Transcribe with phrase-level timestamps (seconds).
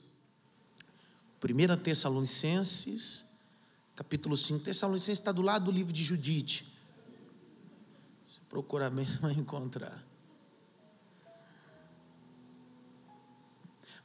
[1.43, 3.39] 1 Tessalonicenses,
[3.97, 4.65] capítulo 5.
[4.65, 6.67] Tessalonicenses está do lado do livro de Judite.
[8.27, 10.05] Se procurar mesmo, vai encontrar.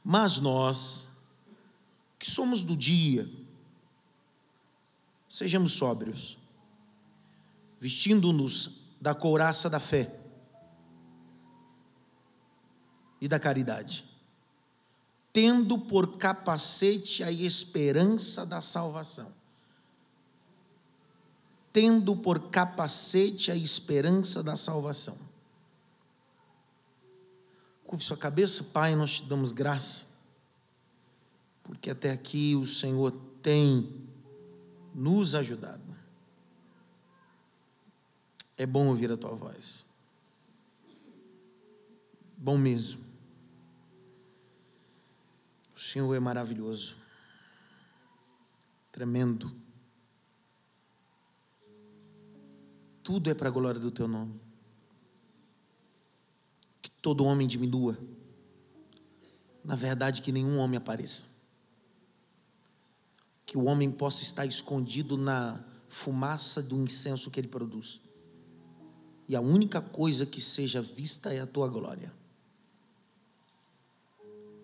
[0.02, 1.08] Mas nós,
[2.18, 3.30] que somos do dia,
[5.28, 6.39] sejamos sóbrios,
[7.80, 10.14] vestindo-nos da couraça da fé
[13.18, 14.04] e da caridade,
[15.32, 19.32] tendo por capacete a esperança da salvação.
[21.72, 25.16] Tendo por capacete a esperança da salvação.
[27.86, 30.06] Curve sua cabeça, Pai, nós te damos graça,
[31.62, 34.08] porque até aqui o Senhor tem
[34.94, 35.89] nos ajudado.
[38.60, 39.86] É bom ouvir a tua voz.
[42.36, 43.02] Bom mesmo.
[45.74, 46.94] O Senhor é maravilhoso,
[48.92, 49.50] tremendo.
[53.02, 54.38] Tudo é para a glória do teu nome.
[56.82, 57.96] Que todo homem diminua.
[59.64, 61.24] Na verdade, que nenhum homem apareça.
[63.46, 68.02] Que o homem possa estar escondido na fumaça do incenso que ele produz.
[69.30, 72.12] E a única coisa que seja vista é a tua glória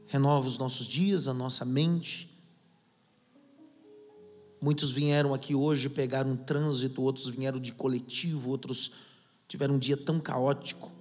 [0.07, 2.31] renova os nossos dias, a nossa mente.
[4.61, 8.93] Muitos vieram aqui hoje pegar um trânsito, outros vieram de coletivo, outros
[9.47, 10.93] tiveram um dia tão caótico.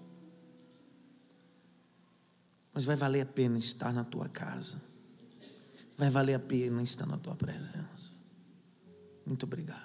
[2.74, 4.82] Mas vai valer a pena estar na tua casa.
[5.98, 8.12] Vai valer a pena estar na tua presença.
[9.26, 9.85] Muito obrigado.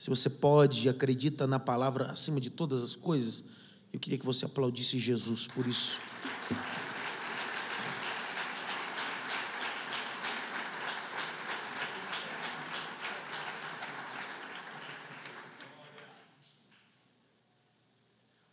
[0.00, 3.44] Se você pode e acredita na palavra acima de todas as coisas,
[3.92, 5.98] eu queria que você aplaudisse Jesus por isso.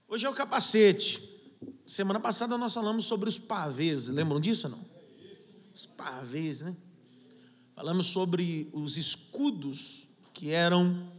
[0.06, 1.24] Hoje é o capacete.
[1.86, 4.86] Semana passada nós falamos sobre os pavês, lembram disso ou não?
[5.74, 6.76] Os pavês, né?
[7.74, 11.16] Falamos sobre os escudos que eram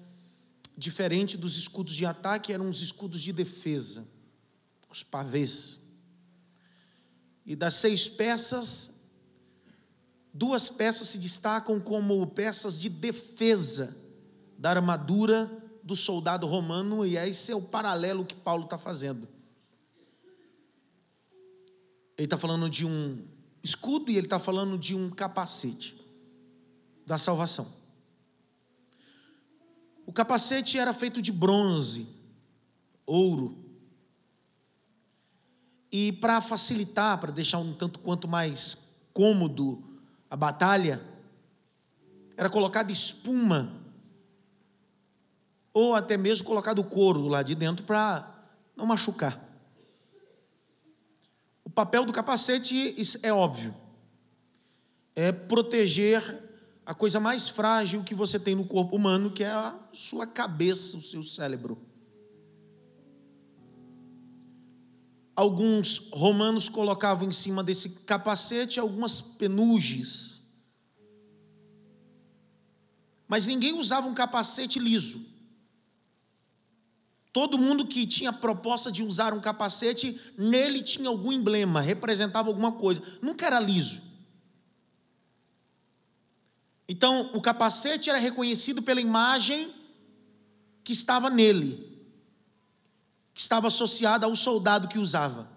[0.78, 4.06] diferente dos escudos de ataque, eram os escudos de defesa,
[4.88, 5.80] os pavês.
[7.44, 9.02] E das seis peças,
[10.32, 13.96] duas peças se destacam como peças de defesa
[14.56, 15.50] da armadura
[15.82, 19.26] do soldado romano, e esse é o paralelo que Paulo está fazendo.
[22.16, 23.26] Ele está falando de um
[23.64, 25.96] escudo e ele está falando de um capacete
[27.04, 27.77] da salvação.
[30.08, 32.08] O capacete era feito de bronze,
[33.04, 33.62] ouro.
[35.92, 39.84] E para facilitar, para deixar um tanto quanto mais cômodo
[40.30, 41.04] a batalha,
[42.38, 43.70] era colocada espuma
[45.74, 49.38] ou até mesmo colocado couro lá de dentro para não machucar.
[51.62, 53.76] O papel do capacete é óbvio,
[55.14, 56.47] é proteger
[56.88, 60.96] a coisa mais frágil que você tem no corpo humano, que é a sua cabeça,
[60.96, 61.76] o seu cérebro.
[65.36, 70.40] Alguns romanos colocavam em cima desse capacete algumas penugens.
[73.28, 75.20] Mas ninguém usava um capacete liso.
[77.34, 82.72] Todo mundo que tinha proposta de usar um capacete, nele tinha algum emblema, representava alguma
[82.72, 83.02] coisa.
[83.20, 84.07] Nunca era liso.
[86.88, 89.72] Então, o capacete era reconhecido pela imagem
[90.82, 92.02] que estava nele,
[93.34, 95.48] que estava associada ao soldado que usava.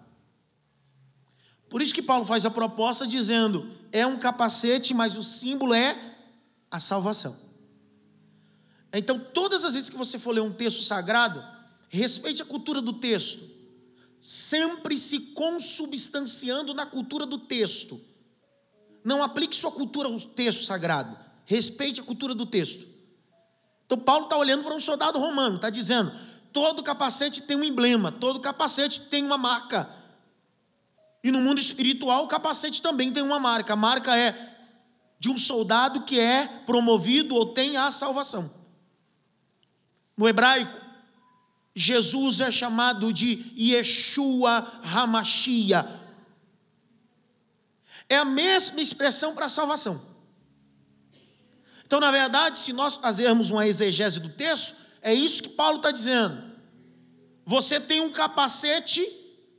[1.70, 5.98] Por isso que Paulo faz a proposta dizendo: é um capacete, mas o símbolo é
[6.70, 7.34] a salvação.
[8.92, 11.42] Então, todas as vezes que você for ler um texto sagrado,
[11.92, 13.44] Respeite a cultura do texto.
[14.18, 18.00] Sempre se consubstanciando na cultura do texto.
[19.04, 21.16] Não aplique sua cultura ao texto sagrado.
[21.44, 22.86] Respeite a cultura do texto.
[23.84, 26.12] Então, Paulo está olhando para um soldado romano, está dizendo:
[26.52, 29.88] todo capacete tem um emblema, todo capacete tem uma marca.
[31.22, 33.74] E no mundo espiritual, o capacete também tem uma marca.
[33.74, 34.52] A marca é
[35.18, 38.50] de um soldado que é promovido ou tem a salvação.
[40.16, 40.80] No hebraico,
[41.74, 46.01] Jesus é chamado de Yeshua Hamashia.
[48.08, 50.00] É a mesma expressão para salvação.
[51.84, 55.90] Então, na verdade, se nós fazermos uma exegese do texto, é isso que Paulo está
[55.90, 56.52] dizendo.
[57.44, 59.06] Você tem um capacete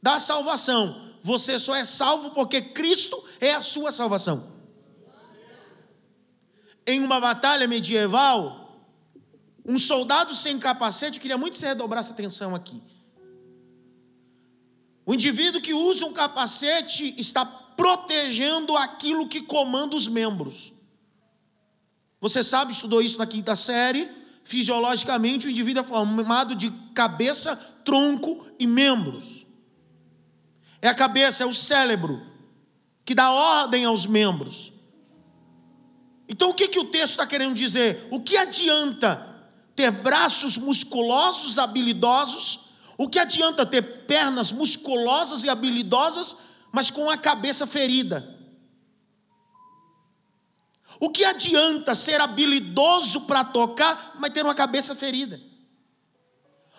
[0.01, 1.13] da salvação.
[1.21, 4.51] Você só é salvo porque Cristo é a sua salvação.
[6.85, 8.63] Em uma batalha medieval,
[9.65, 12.81] um soldado sem capacete, queria muito que você redobrasse atenção aqui.
[15.05, 20.73] O indivíduo que usa um capacete está protegendo aquilo que comanda os membros.
[22.19, 24.09] Você sabe, estudou isso na quinta série.
[24.43, 29.45] Fisiologicamente, o indivíduo é formado de cabeça, tronco e membros.
[30.81, 32.21] É a cabeça, é o cérebro,
[33.05, 34.71] que dá ordem aos membros.
[36.27, 38.07] Então, o que, que o texto está querendo dizer?
[38.11, 39.33] O que adianta
[39.75, 42.59] ter braços musculosos, habilidosos?
[42.97, 46.37] O que adianta ter pernas musculosas e habilidosas,
[46.73, 48.27] mas com a cabeça ferida?
[50.99, 55.39] O que adianta ser habilidoso para tocar, mas ter uma cabeça ferida?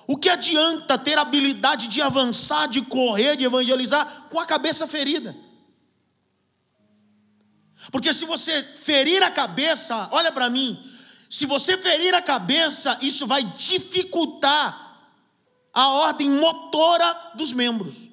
[0.09, 5.35] O que adianta ter habilidade de avançar, de correr, de evangelizar com a cabeça ferida?
[7.93, 10.77] Porque se você ferir a cabeça, olha para mim,
[11.31, 14.85] se você ferir a cabeça, isso vai dificultar
[15.73, 18.04] a ordem motora dos membros.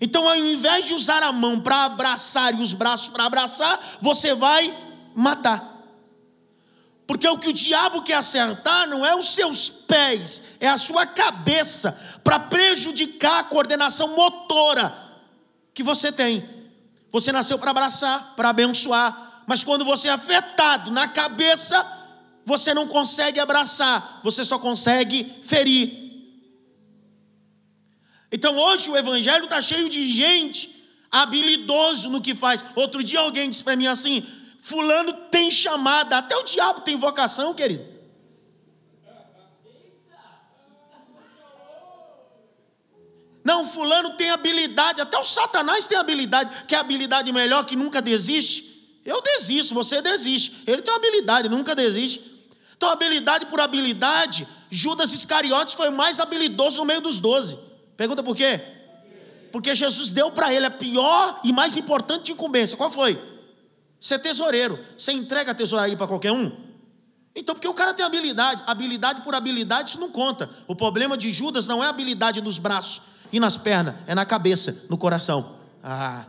[0.00, 4.34] Então, ao invés de usar a mão para abraçar e os braços para abraçar, você
[4.34, 4.72] vai
[5.14, 5.74] matar.
[7.06, 11.06] Porque o que o diabo quer acertar não é os seus pés, é a sua
[11.06, 11.92] cabeça,
[12.22, 14.94] para prejudicar a coordenação motora
[15.74, 16.48] que você tem.
[17.10, 21.86] Você nasceu para abraçar, para abençoar, mas quando você é afetado na cabeça,
[22.46, 26.03] você não consegue abraçar, você só consegue ferir.
[28.34, 30.74] Então hoje o evangelho está cheio de gente
[31.08, 32.64] habilidoso no que faz.
[32.74, 34.26] Outro dia alguém disse para mim assim:
[34.60, 37.94] Fulano tem chamada, até o diabo tem vocação, querido.
[43.44, 48.02] Não, fulano tem habilidade, até o Satanás tem habilidade, que é habilidade melhor que nunca
[48.02, 48.98] desiste.
[49.04, 50.62] Eu desisto, você desiste.
[50.66, 52.20] Ele tem habilidade, nunca desiste.
[52.76, 57.73] Então, habilidade por habilidade, Judas Iscariotes foi mais habilidoso no meio dos doze.
[57.96, 58.60] Pergunta por quê?
[59.52, 62.76] Porque Jesus deu para ele a pior e mais importante incumbência.
[62.76, 63.20] Qual foi?
[64.00, 64.78] Ser tesoureiro.
[64.96, 66.50] Você entrega a tesouraria para qualquer um?
[67.36, 68.62] Então, porque o cara tem habilidade.
[68.66, 70.50] Habilidade por habilidade, isso não conta.
[70.66, 73.02] O problema de Judas não é habilidade nos braços
[73.32, 75.56] e nas pernas, é na cabeça, no coração.
[75.82, 76.24] Ah.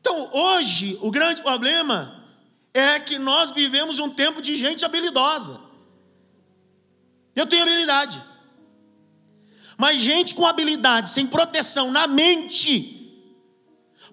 [0.00, 2.22] Então, hoje, o grande problema
[2.74, 5.60] é que nós vivemos um tempo de gente habilidosa.
[7.34, 8.22] Eu tenho habilidade.
[9.76, 12.98] Mas gente com habilidade, sem proteção na mente.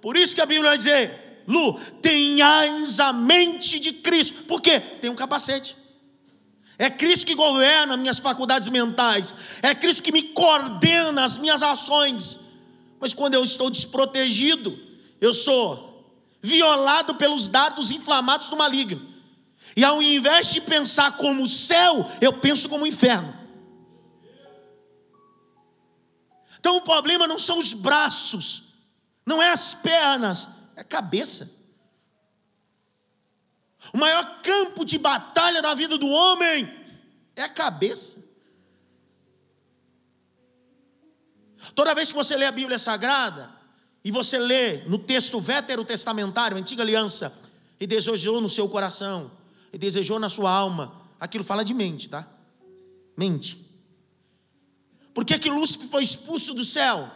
[0.02, 4.44] Por isso que a Bíblia vai dizer, Lu, tenhais a mente de Cristo.
[4.44, 4.80] Por quê?
[4.80, 5.76] Tem um capacete.
[6.78, 9.36] É Cristo que governa minhas faculdades mentais.
[9.62, 12.40] É Cristo que me coordena as minhas ações.
[13.00, 14.78] Mas quando eu estou desprotegido,
[15.20, 15.90] eu sou
[16.42, 19.02] violado pelos dardos inflamados do maligno.
[19.76, 23.39] E ao invés de pensar como o céu, eu penso como o inferno.
[26.60, 28.74] Então o problema não são os braços,
[29.26, 31.60] não é as pernas, é a cabeça.
[33.94, 36.70] O maior campo de batalha na vida do homem
[37.36, 38.18] é a cabeça.
[41.74, 43.58] Toda vez que você lê a Bíblia Sagrada,
[44.04, 47.38] e você lê no texto veterotestamentário, antiga aliança,
[47.80, 49.32] e desejou no seu coração,
[49.72, 52.28] e desejou na sua alma, aquilo fala de mente, tá?
[53.16, 53.69] Mente.
[55.20, 57.12] Por que, que Lúcifer foi expulso do céu?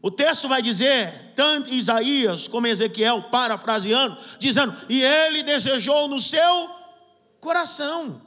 [0.00, 6.70] O texto vai dizer, tanto Isaías como Ezequiel, parafraseando, dizendo: E ele desejou no seu
[7.38, 8.22] coração.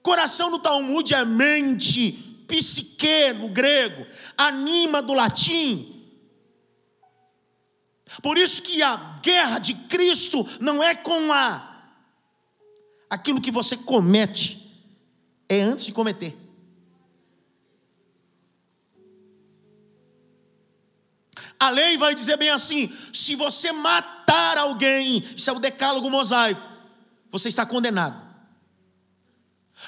[0.00, 2.12] Coração no Talmud é mente,
[2.46, 4.06] psique no grego,
[4.38, 6.08] anima do latim.
[8.22, 11.68] Por isso que a guerra de Cristo não é com a
[13.10, 14.61] aquilo que você comete,
[15.52, 16.38] é antes de cometer.
[21.60, 26.62] A lei vai dizer bem assim: se você matar alguém, isso é o decálogo mosaico,
[27.30, 28.20] você está condenado.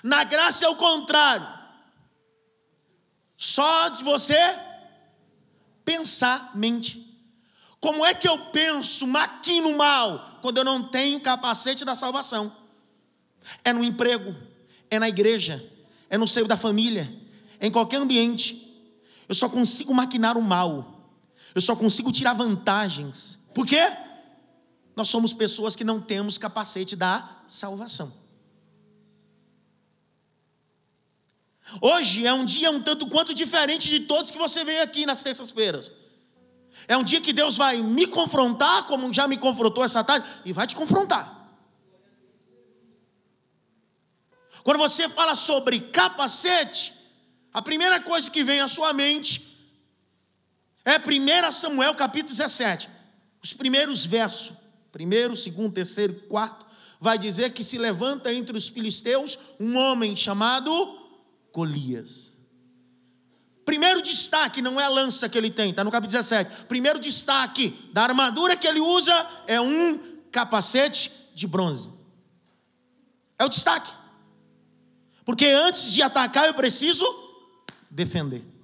[0.03, 1.47] Na graça é o contrário.
[3.37, 4.37] Só de você
[5.85, 7.03] pensar, mente.
[7.81, 12.55] Como é que eu penso, maquino mal, quando eu não tenho capacete da salvação?
[13.63, 14.35] É no emprego,
[14.95, 15.65] é na igreja,
[16.09, 17.13] é no seio da família,
[17.61, 18.73] é em qualquer ambiente.
[19.29, 20.95] Eu só consigo maquinar o mal
[21.55, 23.39] eu só consigo tirar vantagens.
[23.55, 23.81] Por quê?
[24.97, 28.13] Nós somos pessoas que não temos capacete da salvação.
[31.81, 35.23] Hoje é um dia um tanto quanto diferente de todos que você vê aqui nas
[35.23, 35.91] terças-feiras.
[36.87, 40.53] É um dia que Deus vai me confrontar, como já me confrontou essa tarde, e
[40.53, 41.44] vai te confrontar.
[44.65, 46.95] Quando você fala sobre capacete,
[47.53, 49.63] a primeira coisa que vem à sua mente
[50.87, 52.89] é 1 Samuel capítulo 17.
[53.43, 54.57] Os primeiros versos,
[54.91, 56.65] primeiro, segundo, terceiro, quarto,
[56.99, 60.73] vai dizer que se levanta entre os filisteus um homem chamado
[61.53, 62.33] Golias.
[63.67, 66.65] Primeiro destaque não é a lança que ele tem, está no capítulo 17.
[66.65, 69.13] Primeiro destaque da armadura que ele usa
[69.47, 71.87] é um capacete de bronze.
[73.39, 74.04] É o destaque.
[75.25, 77.05] Porque antes de atacar eu preciso
[77.91, 78.55] defender.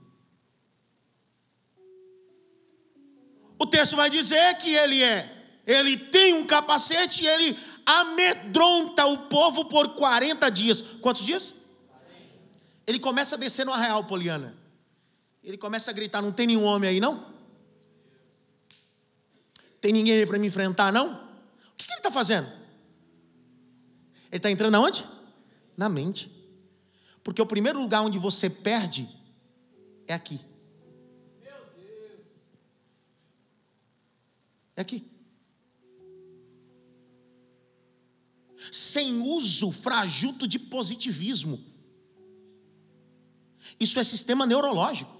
[3.61, 9.29] o texto vai dizer que ele é, ele tem um capacete e ele amedronta o
[9.29, 10.81] povo por 40 dias.
[10.81, 11.55] Quantos dias?
[12.87, 14.57] Ele começa a descer no arreal, Poliana.
[15.45, 17.23] Ele começa a gritar: Não tem nenhum homem aí, não?
[19.79, 21.13] Tem ninguém aí para me enfrentar, não?
[21.13, 22.47] O que, que ele está fazendo?
[24.31, 25.07] Ele está entrando aonde?
[25.77, 26.33] Na mente.
[27.31, 29.09] Porque o primeiro lugar onde você perde
[30.05, 30.41] é aqui.
[34.75, 35.09] É aqui.
[38.73, 41.65] Sem uso frajuto de positivismo.
[43.79, 45.17] Isso é sistema neurológico.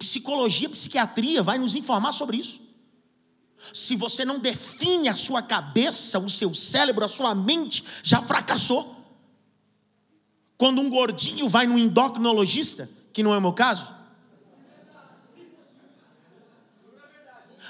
[0.00, 2.60] Psicologia, psiquiatria vai nos informar sobre isso.
[3.72, 8.91] Se você não define a sua cabeça, o seu cérebro, a sua mente, já fracassou.
[10.56, 13.92] Quando um gordinho vai no endocrinologista, que não é o meu caso,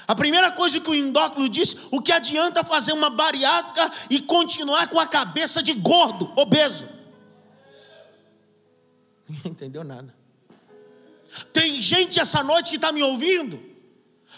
[0.07, 4.89] A primeira coisa que o endócrino diz: o que adianta fazer uma bariátrica e continuar
[4.89, 6.85] com a cabeça de gordo, obeso?
[9.27, 10.13] Ninguém entendeu nada.
[11.51, 13.59] Tem gente essa noite que está me ouvindo,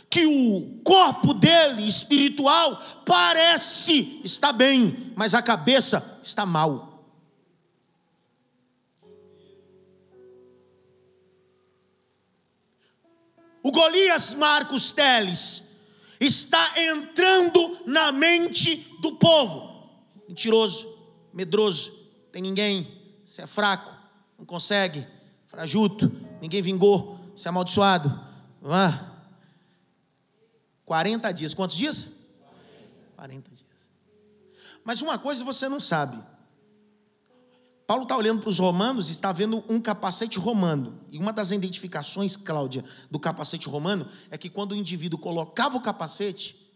[0.10, 6.95] que o corpo dele espiritual parece estar bem, mas a cabeça está mal.
[13.65, 15.88] O Golias Marcos Teles
[16.19, 19.89] está entrando na mente do povo.
[20.29, 20.88] Mentiroso,
[21.34, 21.91] medroso,
[22.31, 22.88] tem ninguém,
[23.25, 23.91] você é fraco,
[24.38, 25.03] não consegue,
[25.48, 28.07] frajuto, ninguém vingou, você é amaldiçoado.
[28.65, 29.03] Ah.
[30.86, 32.07] 40 dias, quantos dias?
[33.15, 33.65] 40 dias.
[34.84, 36.24] Mas uma coisa você não sabe.
[37.88, 41.01] Paulo está olhando para os romanos e está vendo um capacete romano.
[41.12, 45.82] E uma das identificações, Cláudia, do capacete romano é que quando o indivíduo colocava o
[45.82, 46.74] capacete,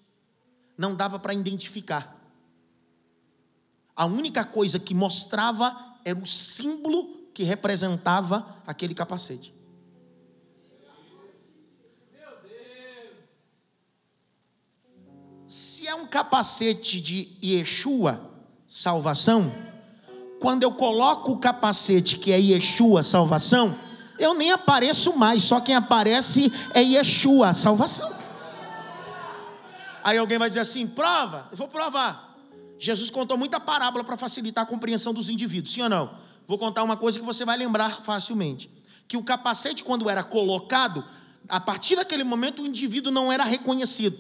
[0.78, 2.16] não dava para identificar.
[3.96, 5.76] A única coisa que mostrava
[6.06, 9.54] era o símbolo que representava aquele capacete.
[15.48, 18.32] Se é um capacete de Yeshua,
[18.68, 19.52] salvação,
[20.40, 23.76] quando eu coloco o capacete que é Yeshua, salvação,
[24.18, 28.12] eu nem apareço mais, só quem aparece é Yeshua, salvação.
[30.04, 32.38] Aí alguém vai dizer assim: prova, eu vou provar.
[32.78, 36.18] Jesus contou muita parábola para facilitar a compreensão dos indivíduos, sim ou não?
[36.48, 38.70] Vou contar uma coisa que você vai lembrar facilmente:
[39.08, 41.04] que o capacete, quando era colocado,
[41.48, 44.18] a partir daquele momento o indivíduo não era reconhecido.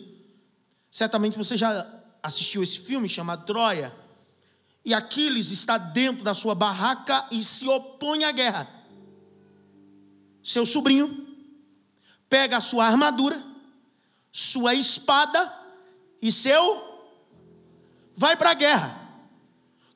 [0.91, 1.85] Certamente você já
[2.21, 3.93] assistiu esse filme chamado Troia
[4.83, 8.67] e Aquiles está dentro da sua barraca e se opõe à guerra.
[10.43, 11.27] Seu sobrinho
[12.27, 13.41] pega a sua armadura,
[14.31, 15.53] sua espada
[16.21, 16.87] e seu
[18.15, 18.99] vai para a guerra.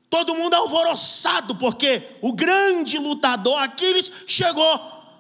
[0.10, 4.80] Todo mundo alvoroçado porque o grande lutador Aquiles chegou,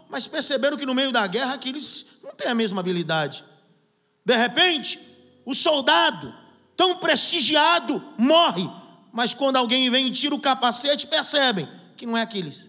[0.10, 3.44] mas perceberam que no meio da guerra Aquiles não tem a mesma habilidade.
[4.24, 5.00] De repente,
[5.46, 6.34] o soldado
[6.78, 8.70] tão prestigiado morre
[9.14, 12.68] mas quando alguém vem e tira o capacete, percebem que não é Aquiles.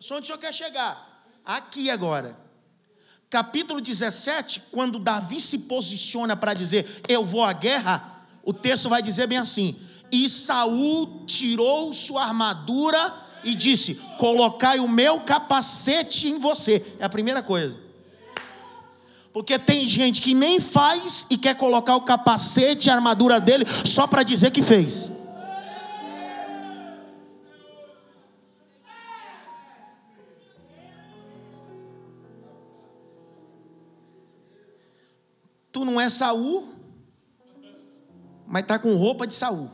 [0.00, 1.28] Só onde o senhor quer chegar?
[1.44, 2.40] Aqui agora.
[3.28, 9.02] capítulo 17, quando Davi se posiciona para dizer eu vou à guerra, o texto vai
[9.02, 9.78] dizer bem assim:
[10.10, 13.14] e Saul tirou sua armadura
[13.44, 16.94] e disse: Colocai o meu capacete em você.
[16.98, 17.85] É a primeira coisa.
[19.36, 23.66] Porque tem gente que nem faz e quer colocar o capacete e a armadura dele
[23.84, 25.12] só para dizer que fez.
[35.70, 36.72] Tu não é Saul,
[38.46, 39.68] mas tá com roupa de Saul.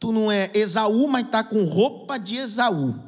[0.00, 3.05] Tu não é Esaú, mas tá com roupa de Esaú.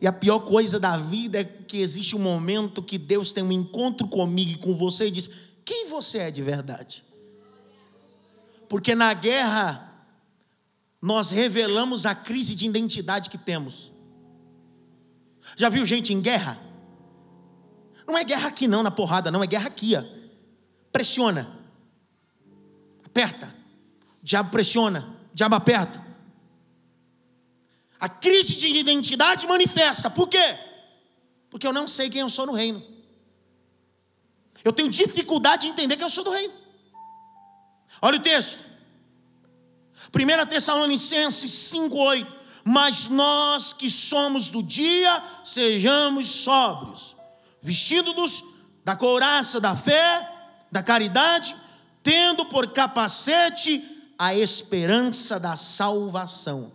[0.00, 3.52] E a pior coisa da vida é que existe um momento que Deus tem um
[3.52, 5.30] encontro comigo e com você e diz:
[5.64, 7.04] Quem você é de verdade?
[8.68, 10.06] Porque na guerra,
[11.00, 13.92] nós revelamos a crise de identidade que temos.
[15.56, 16.58] Já viu gente em guerra?
[18.06, 19.94] Não é guerra aqui, não, na porrada, não, é guerra aqui.
[19.96, 20.02] Ó.
[20.92, 21.50] Pressiona,
[23.04, 23.46] aperta,
[24.22, 26.03] o diabo pressiona, o diabo aperta.
[27.98, 30.10] A crise de identidade manifesta.
[30.10, 30.58] Por quê?
[31.50, 32.82] Porque eu não sei quem eu sou no reino.
[34.64, 36.54] Eu tenho dificuldade de entender quem eu sou do reino.
[38.02, 38.64] Olha o texto.
[40.14, 42.26] 1 Tessalonicenses 5,8.
[42.64, 47.14] Mas nós que somos do dia, sejamos sóbrios,
[47.60, 48.42] vestindo-nos
[48.82, 50.30] da couraça da fé,
[50.72, 51.54] da caridade,
[52.02, 53.82] tendo por capacete
[54.18, 56.72] a esperança da salvação.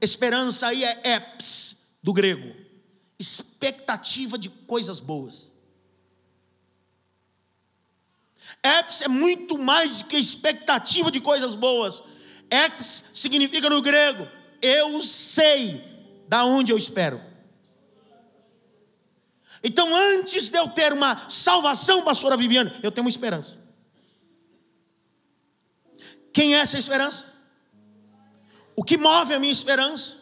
[0.00, 2.54] Esperança aí é eps, do grego.
[3.18, 5.52] Expectativa de coisas boas.
[8.62, 12.02] Eps é muito mais do que expectativa de coisas boas.
[12.50, 14.26] Eps significa no grego,
[14.60, 15.82] eu sei
[16.28, 17.20] da onde eu espero.
[19.62, 23.58] Então, antes de eu ter uma salvação, pastora Viviane, eu tenho uma esperança.
[26.32, 27.39] Quem é essa esperança?
[28.80, 30.16] O que move a minha esperança?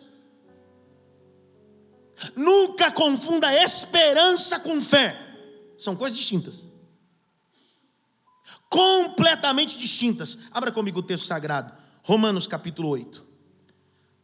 [2.35, 5.17] Nunca confunda esperança com fé.
[5.79, 6.67] São coisas distintas.
[8.69, 10.41] Completamente distintas.
[10.51, 11.73] Abra comigo o texto sagrado.
[12.03, 13.25] Romanos capítulo 8.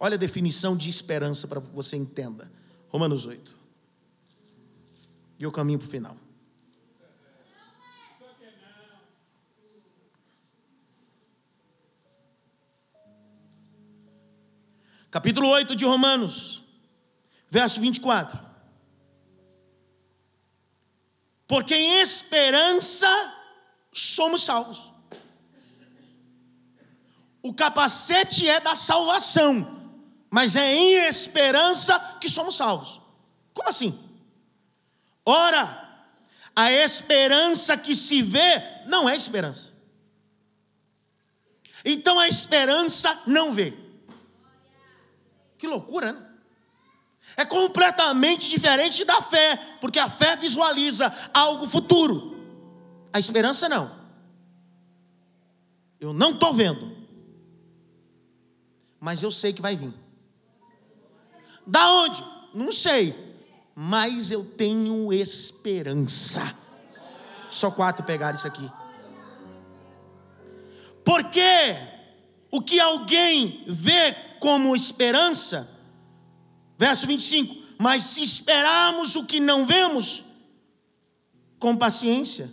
[0.01, 2.51] Olha a definição de esperança para que você entenda.
[2.89, 3.57] Romanos 8.
[5.39, 6.17] E eu caminho para o final.
[15.15, 16.65] Capítulo 8 de Romanos,
[17.49, 18.37] verso 24.
[21.47, 23.09] Porque em esperança
[23.93, 24.91] somos salvos.
[27.41, 29.93] O capacete é da salvação,
[30.29, 33.01] mas é em esperança que somos salvos.
[33.53, 33.97] Como assim?
[35.25, 36.09] Ora,
[36.57, 39.75] a esperança que se vê não é esperança.
[41.85, 43.84] Então a esperança não vê.
[45.65, 46.23] Que loucura, né?
[47.39, 52.37] É completamente diferente da fé, porque a fé visualiza algo futuro,
[53.11, 53.91] a esperança não.
[55.99, 56.95] Eu não estou vendo,
[59.01, 59.91] mas eu sei que vai vir.
[61.67, 62.23] Da onde?
[62.53, 63.17] Não sei,
[63.75, 66.43] mas eu tenho esperança.
[67.49, 68.71] Só quatro pegaram isso aqui.
[71.03, 71.75] Porque
[72.51, 75.67] o que alguém vê como esperança.
[76.77, 80.23] Verso 25: Mas se esperarmos o que não vemos,
[81.59, 82.53] com paciência.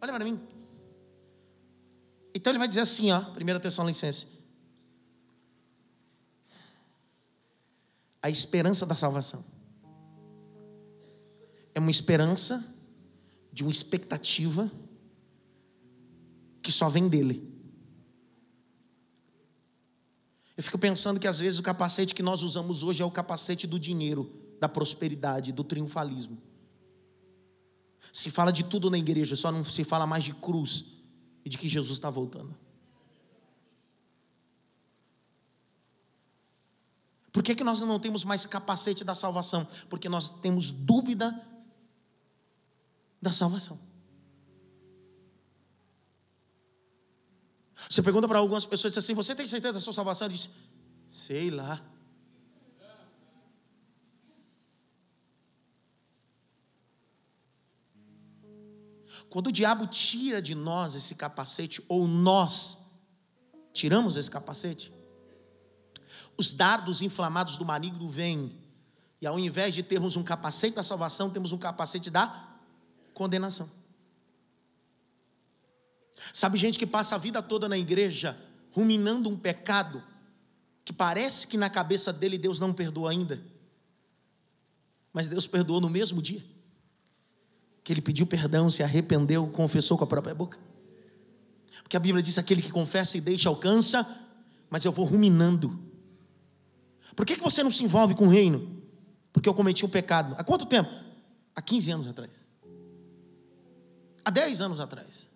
[0.00, 0.40] Olha para mim.
[2.34, 4.26] Então ele vai dizer assim, ó, primeira licença.
[8.22, 9.44] A esperança da salvação.
[11.74, 12.71] É uma esperança
[13.52, 14.70] de uma expectativa
[16.62, 17.52] que só vem dele.
[20.56, 23.66] Eu fico pensando que às vezes o capacete que nós usamos hoje é o capacete
[23.66, 26.40] do dinheiro, da prosperidade, do triunfalismo.
[28.12, 31.00] Se fala de tudo na igreja, só não se fala mais de cruz
[31.44, 32.54] e de que Jesus está voltando.
[37.32, 39.66] Por que, que nós não temos mais capacete da salvação?
[39.88, 41.34] Porque nós temos dúvida
[43.22, 43.78] da salvação.
[47.88, 50.28] Você pergunta para algumas pessoas assim: Você tem certeza da sua salvação?
[50.28, 50.50] Diz:
[51.08, 51.80] Sei lá.
[59.30, 62.82] Quando o diabo tira de nós esse capacete, ou nós
[63.72, 64.92] Tiramos esse capacete?
[66.36, 68.60] Os dardos inflamados do maligno vêm,
[69.20, 72.51] e ao invés de termos um capacete da salvação, temos um capacete da
[73.22, 73.68] condenação.
[76.32, 78.36] Sabe gente que passa a vida toda na igreja
[78.72, 80.02] ruminando um pecado
[80.84, 83.40] que parece que na cabeça dele Deus não perdoa ainda.
[85.12, 86.42] Mas Deus perdoou no mesmo dia.
[87.84, 90.58] Que ele pediu perdão, se arrependeu, confessou com a própria boca.
[91.82, 94.04] Porque a Bíblia diz: aquele que confessa e deixa alcança,
[94.68, 95.78] mas eu vou ruminando.
[97.14, 98.82] Por que, que você não se envolve com o reino?
[99.32, 100.34] Porque eu cometi um pecado.
[100.38, 100.90] Há quanto tempo?
[101.54, 102.41] Há 15 anos atrás.
[104.24, 105.28] Há 10 anos atrás.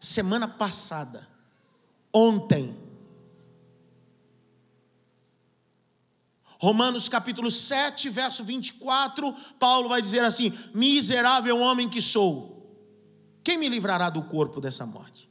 [0.00, 1.28] Semana passada.
[2.12, 2.88] Ontem
[6.60, 12.66] Romanos capítulo 7, verso 24, Paulo vai dizer assim: Miserável homem que sou,
[13.44, 15.30] quem me livrará do corpo dessa morte?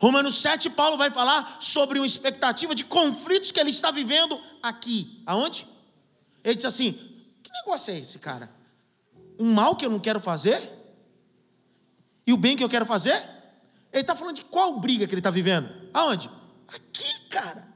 [0.00, 5.22] Romanos 7, Paulo vai falar sobre uma expectativa de conflitos que ele está vivendo aqui.
[5.24, 5.66] Aonde?
[6.42, 6.92] Ele diz assim:
[7.42, 8.52] Que negócio é esse, cara?
[9.38, 10.77] Um mal que eu não quero fazer?
[12.28, 13.16] E o bem que eu quero fazer?
[13.90, 15.66] Ele está falando de qual briga que ele está vivendo?
[15.94, 16.30] Aonde?
[16.68, 17.66] Aqui, cara.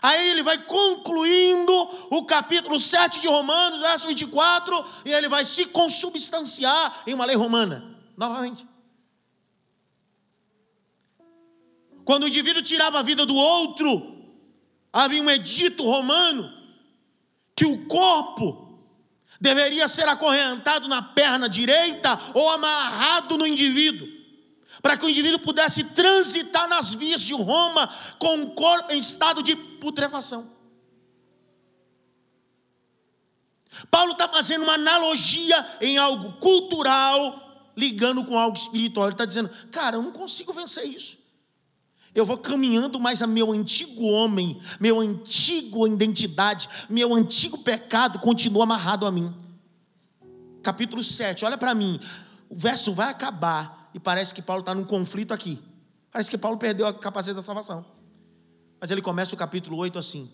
[0.00, 1.74] Aí ele vai concluindo
[2.10, 7.36] o capítulo 7 de Romanos, verso 24, e ele vai se consubstanciar em uma lei
[7.36, 7.84] romana,
[8.16, 8.66] novamente.
[12.02, 14.24] Quando o indivíduo tirava a vida do outro,
[14.90, 16.50] havia um edito romano
[17.54, 18.69] que o corpo
[19.40, 24.20] deveria ser acorrentado na perna direita ou amarrado no indivíduo
[24.82, 29.42] para que o indivíduo pudesse transitar nas vias de Roma com o corpo em estado
[29.42, 30.58] de putrefação.
[33.90, 39.06] Paulo está fazendo uma analogia em algo cultural, ligando com algo espiritual.
[39.06, 41.18] Ele está dizendo, cara, eu não consigo vencer isso.
[42.14, 48.64] Eu vou caminhando, mas a meu antigo homem, meu antigo identidade, meu antigo pecado continua
[48.64, 49.32] amarrado a mim.
[50.62, 52.00] Capítulo 7, olha para mim.
[52.48, 55.62] O verso vai acabar e parece que Paulo está num conflito aqui.
[56.10, 57.84] Parece que Paulo perdeu a capacidade da salvação.
[58.80, 60.30] Mas ele começa o capítulo 8 assim: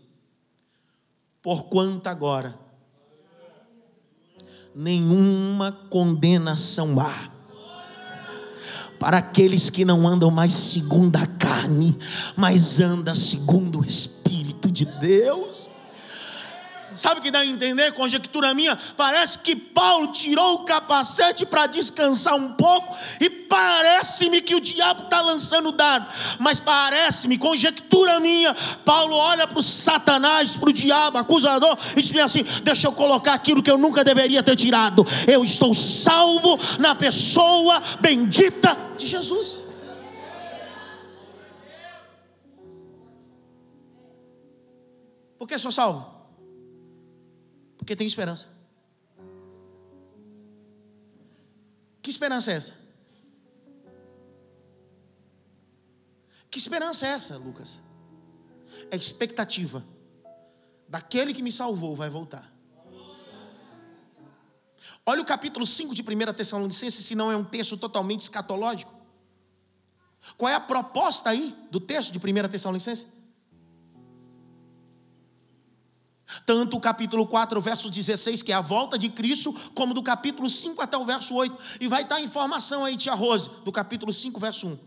[1.43, 2.59] Porquanto agora
[4.75, 7.36] nenhuma condenação há
[8.99, 11.97] para aqueles que não andam mais segundo a carne,
[12.37, 15.71] mas andam segundo o Espírito de Deus.
[16.97, 17.93] Sabe o que dá a entender?
[17.93, 18.77] Conjectura minha.
[18.97, 22.97] Parece que Paulo tirou o capacete para descansar um pouco.
[23.21, 26.07] E parece-me que o diabo está lançando dado.
[26.39, 28.55] Mas parece-me, conjectura minha.
[28.85, 33.35] Paulo olha para o Satanás, para o diabo, acusador, e diz assim: Deixa eu colocar
[33.35, 35.07] aquilo que eu nunca deveria ter tirado.
[35.27, 39.65] Eu estou salvo na pessoa bendita de Jesus.
[45.39, 46.16] Por que sou salvo?
[47.87, 48.49] Porque tem esperança.
[52.03, 52.75] Que esperança é essa?
[56.51, 57.81] Que esperança é essa, Lucas?
[58.91, 59.87] É expectativa
[60.89, 62.53] daquele que me salvou vai voltar.
[65.07, 68.93] Olha o capítulo 5 de 1 Tessalonicenses, se não é um texto totalmente escatológico.
[70.37, 73.07] Qual é a proposta aí do texto de 1 Tessalonicenses?
[76.45, 80.51] Tanto o capítulo 4, verso 16, que é a volta de Cristo, como do capítulo
[80.51, 81.57] 5 até o verso 8.
[81.81, 84.79] E vai estar a informação aí, tia Rose, do capítulo 5, verso 1.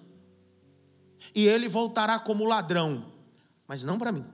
[1.35, 3.05] E ele voltará como ladrão,
[3.67, 4.25] mas não para mim.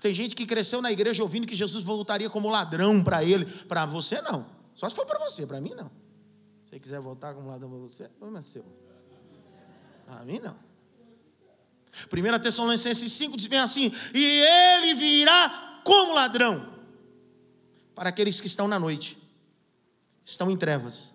[0.00, 3.46] Tem gente que cresceu na igreja ouvindo que Jesus voltaria como ladrão para ele.
[3.46, 4.46] Para você, não.
[4.74, 5.90] Só se for para você, para mim, não.
[6.64, 8.64] Se você quiser voltar como ladrão para você, problema é seu.
[10.06, 10.56] Para mim, não.
[12.20, 16.74] 1 Tessalonicenses 5 diz bem assim: E ele virá como ladrão
[17.94, 19.18] para aqueles que estão na noite,
[20.24, 21.12] estão em trevas.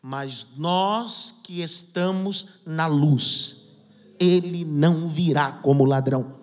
[0.00, 3.68] Mas nós que estamos na luz,
[4.20, 6.36] ele não virá como ladrão.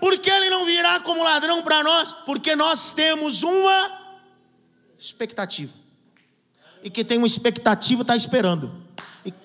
[0.00, 2.12] Por que ele não virá como ladrão para nós?
[2.24, 4.16] Porque nós temos uma
[4.98, 5.72] expectativa.
[6.82, 8.85] E quem tem uma expectativa está esperando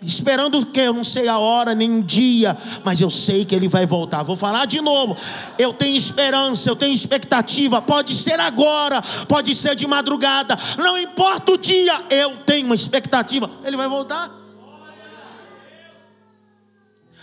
[0.02, 0.80] esperando o que?
[0.80, 4.24] Eu não sei a hora nem o dia, mas eu sei que ele vai voltar.
[4.24, 5.18] Vou falar de novo.
[5.58, 7.82] Eu tenho esperança, eu tenho expectativa.
[7.82, 13.50] Pode ser agora, pode ser de madrugada, não importa o dia, eu tenho uma expectativa.
[13.64, 14.32] Ele vai voltar.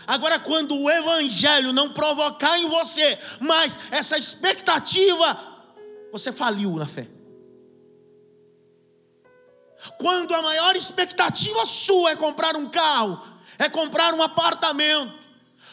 [0.06, 5.38] Agora, quando o evangelho não provocar em você mais essa expectativa,
[6.10, 7.17] você faliu na fé.
[9.96, 13.22] Quando a maior expectativa sua é comprar um carro,
[13.58, 15.12] é comprar um apartamento,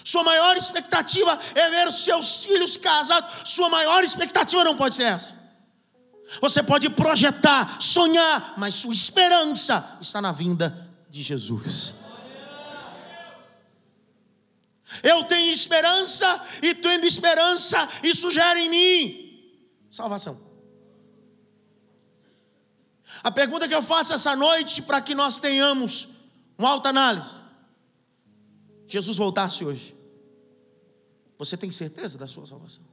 [0.03, 5.35] sua maior expectativa é ver seus filhos casados, sua maior expectativa não pode ser essa.
[6.41, 11.95] Você pode projetar, sonhar, mas sua esperança está na vinda de Jesus.
[15.03, 19.25] Eu tenho esperança e tendo esperança, isso gera em mim
[19.89, 20.54] salvação.
[23.25, 26.09] A pergunta que eu faço essa noite para que nós tenhamos
[26.59, 27.39] uma alta análise.
[28.87, 29.97] Jesus voltasse hoje.
[31.35, 32.83] Você tem certeza da sua salvação?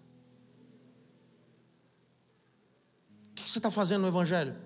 [3.31, 4.57] O que você está fazendo no Evangelho?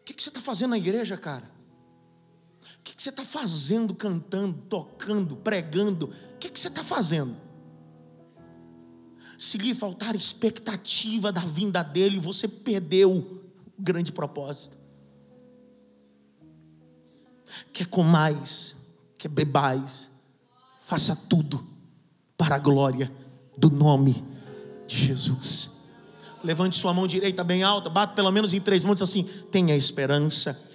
[0.00, 1.50] O que você está fazendo na igreja, cara?
[2.80, 6.12] O que você está fazendo, cantando, tocando, pregando?
[6.34, 7.34] O que você está fazendo?
[9.38, 13.42] Se lhe faltar expectativa da vinda dele, você perdeu
[13.78, 14.76] grande propósito.
[17.72, 20.10] Quer comais, quer bebais,
[20.82, 21.66] faça tudo
[22.36, 23.12] para a glória
[23.56, 24.24] do nome
[24.86, 25.82] de Jesus.
[26.42, 30.72] Levante sua mão direita bem alta, bate pelo menos em três mãos assim: tenha esperança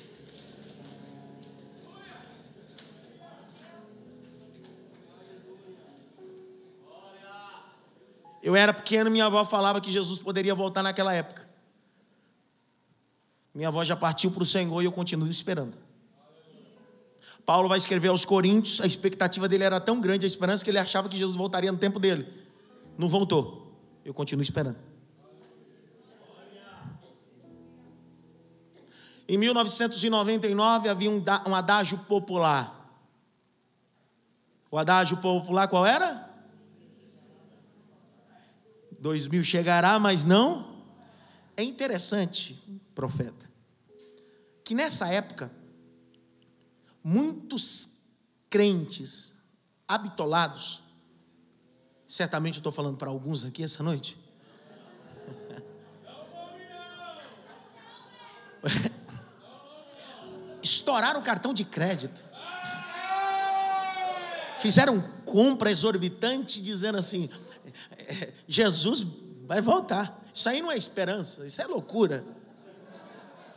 [8.42, 11.49] Eu era pequeno, minha avó falava que Jesus poderia voltar naquela época.
[13.60, 15.76] Minha avó já partiu para o Senhor e eu continuo esperando.
[17.46, 20.78] Paulo vai escrever aos Coríntios, a expectativa dele era tão grande, a esperança que ele
[20.78, 22.26] achava que Jesus voltaria no tempo dele.
[22.98, 23.78] Não voltou.
[24.06, 24.78] Eu continuo esperando.
[29.28, 32.98] Em 1999 havia um, um adágio popular.
[34.72, 36.30] O adágio popular qual era?
[39.02, 40.82] 2000 chegará, mas não.
[41.58, 42.58] É interessante,
[42.96, 43.49] profeta,
[44.70, 45.52] que nessa época,
[47.04, 48.04] muitos
[48.52, 49.34] crentes
[49.88, 50.84] habitolados,
[52.08, 54.16] certamente eu estou falando para alguns aqui essa noite,
[60.62, 62.22] estouraram o cartão de crédito,
[64.60, 67.28] fizeram compra exorbitante, dizendo assim:
[68.48, 69.04] Jesus
[69.48, 70.24] vai voltar.
[70.32, 72.24] Isso aí não é esperança, isso é loucura.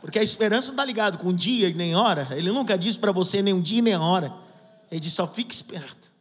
[0.03, 2.27] Porque a esperança não está ligado com dia e nem hora.
[2.31, 4.35] Ele nunca disse para você nem um dia nem hora.
[4.91, 6.11] Ele disse só fique esperto.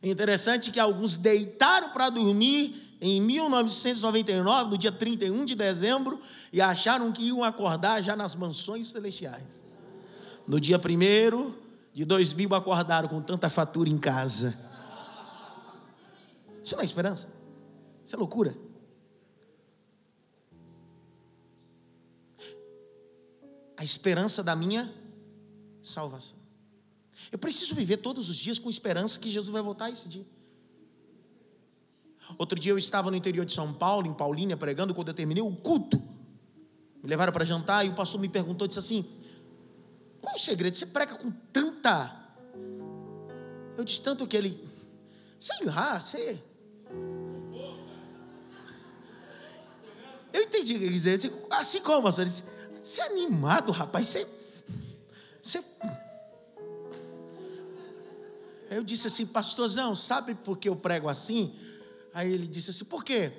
[0.00, 6.20] É interessante que alguns deitaram para dormir em 1999, no dia 31 de dezembro,
[6.52, 9.64] e acharam que iam acordar já nas mansões celestiais.
[10.46, 11.52] No dia 1
[11.92, 14.66] de 2000 acordaram com tanta fatura em casa
[16.66, 17.28] isso não é esperança.
[18.04, 18.56] Isso é loucura.
[23.76, 24.92] A esperança da minha
[25.82, 26.36] salvação.
[27.30, 30.26] Eu preciso viver todos os dias com esperança que Jesus vai voltar esse dia.
[32.38, 35.42] Outro dia eu estava no interior de São Paulo, em Paulínia, pregando, quando eu terminei
[35.42, 35.98] o culto.
[37.02, 39.04] Me levaram para jantar e o pastor me perguntou, disse assim:
[40.20, 40.76] qual é o segredo?
[40.76, 42.14] Você prega com tanta.
[43.76, 44.68] Eu disse tanto que ele.
[45.38, 46.42] Sei lá, você
[50.32, 51.16] Eu entendi o que ele dizer.
[51.16, 52.22] Disse, assim como, pastor?
[52.22, 52.44] Ele disse,
[52.80, 54.06] você é animado, rapaz.
[54.08, 54.26] Você,
[55.42, 55.62] você...
[58.70, 61.54] Eu disse assim, pastorzão, sabe por que eu prego assim?
[62.12, 63.32] Aí ele disse assim, por quê?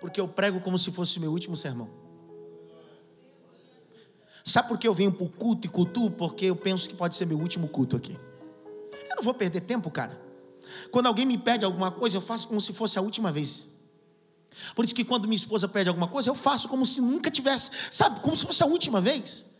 [0.00, 1.88] Porque eu prego como se fosse meu último sermão.
[4.44, 6.10] Sabe por que eu venho para o culto e cultuo?
[6.10, 8.18] Porque eu penso que pode ser meu último culto aqui.
[9.08, 10.20] Eu não vou perder tempo, cara.
[10.90, 13.71] Quando alguém me pede alguma coisa, eu faço como se fosse a última vez.
[14.74, 17.70] Por isso que quando minha esposa pede alguma coisa, eu faço como se nunca tivesse,
[17.90, 19.52] sabe, como se fosse a última vez.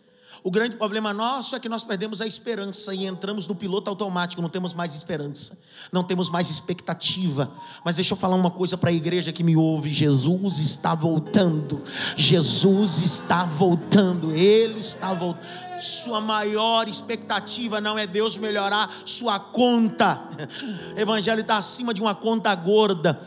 [0.44, 4.42] O grande problema nosso é que nós perdemos a esperança e entramos no piloto automático,
[4.42, 5.56] não temos mais esperança,
[5.92, 7.48] não temos mais expectativa.
[7.84, 11.80] Mas deixa eu falar uma coisa para a igreja que me ouve: Jesus está voltando,
[12.16, 15.46] Jesus está voltando, Ele está voltando.
[15.78, 20.28] Sua maior expectativa não é Deus melhorar sua conta,
[20.96, 23.20] Evangelho está acima de uma conta gorda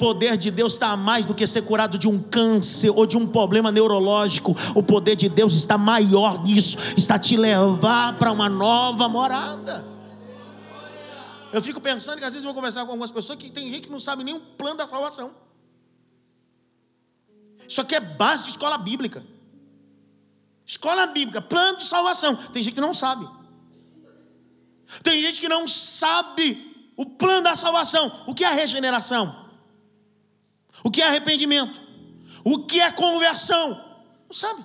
[0.00, 3.26] poder de Deus está mais do que ser curado de um câncer ou de um
[3.26, 4.56] problema neurológico.
[4.74, 9.86] O poder de Deus está maior nisso, está te levar para uma nova morada.
[11.52, 13.82] Eu fico pensando que às vezes eu vou conversar com algumas pessoas que tem gente
[13.82, 15.32] que não sabe nem o plano da salvação.
[17.68, 19.22] Isso aqui é base de escola bíblica.
[20.64, 22.34] Escola bíblica, plano de salvação.
[22.54, 23.28] Tem gente que não sabe.
[25.02, 28.24] Tem gente que não sabe o plano da salvação.
[28.26, 29.49] O que é a regeneração?
[30.84, 31.80] O que é arrependimento?
[32.44, 33.70] O que é conversão?
[34.26, 34.64] Não sabe.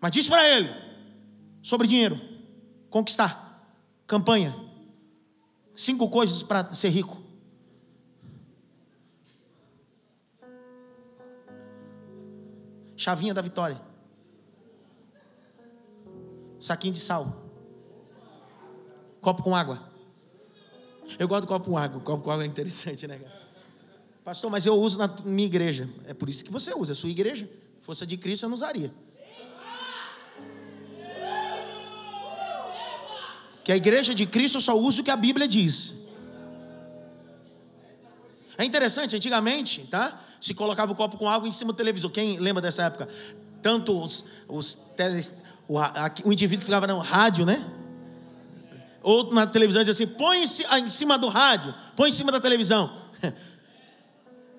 [0.00, 0.68] Mas diz para ele
[1.62, 2.20] sobre dinheiro,
[2.90, 3.74] conquistar,
[4.06, 4.54] campanha,
[5.74, 7.22] cinco coisas para ser rico.
[12.96, 13.80] Chavinha da vitória.
[16.58, 17.44] Saquinho de sal.
[19.20, 19.92] Copo com água.
[21.18, 21.98] Eu gosto do copo com água.
[21.98, 23.45] O copo com água é interessante, né, cara?
[24.26, 25.88] Pastor, mas eu uso na minha igreja.
[26.04, 27.48] É por isso que você usa, é sua igreja.
[27.80, 28.92] Força de Cristo eu não usaria.
[33.62, 36.08] Que a igreja de Cristo só usa o que a Bíblia diz.
[38.58, 40.20] É interessante, antigamente, tá?
[40.40, 42.10] Se colocava o copo com água em cima do televisor.
[42.10, 43.08] Quem lembra dessa época?
[43.62, 45.24] Tanto os, os tele,
[45.68, 45.78] o,
[46.24, 47.64] o indivíduo que ficava no rádio, né?
[49.04, 52.92] Ou na televisão dizia assim: põe em cima do rádio, põe em cima da televisão.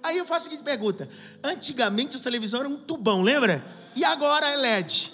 [0.07, 1.09] Aí eu faço a seguinte pergunta:
[1.43, 3.61] antigamente as televisões eram um tubão, lembra?
[3.93, 5.11] E agora é LED.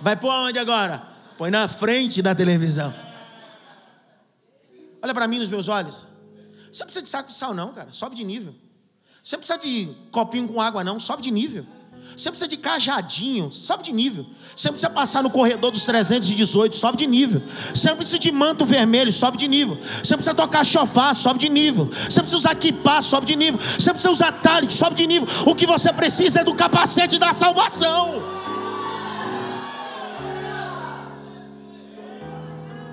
[0.00, 1.06] Vai pôr onde agora?
[1.36, 2.94] Põe na frente da televisão.
[5.02, 6.06] Olha para mim nos meus olhos.
[6.72, 7.92] Você não precisa de saco de sal, não, cara.
[7.92, 8.54] Sobe de nível.
[9.22, 10.98] Você não precisa de copinho com água, não.
[10.98, 11.66] Sobe de nível.
[12.16, 14.26] Você precisa de cajadinho, sobe de nível.
[14.54, 17.42] Você precisa passar no corredor dos 318, sobe de nível.
[17.74, 19.78] Você precisa de manto vermelho, sobe de nível.
[20.02, 21.86] Você precisa tocar chofar, sobe de nível.
[21.86, 23.60] Você precisa usar kipá, sobe de nível.
[23.60, 25.28] Você precisa usar talit, sobe de nível.
[25.46, 28.40] O que você precisa é do capacete da salvação.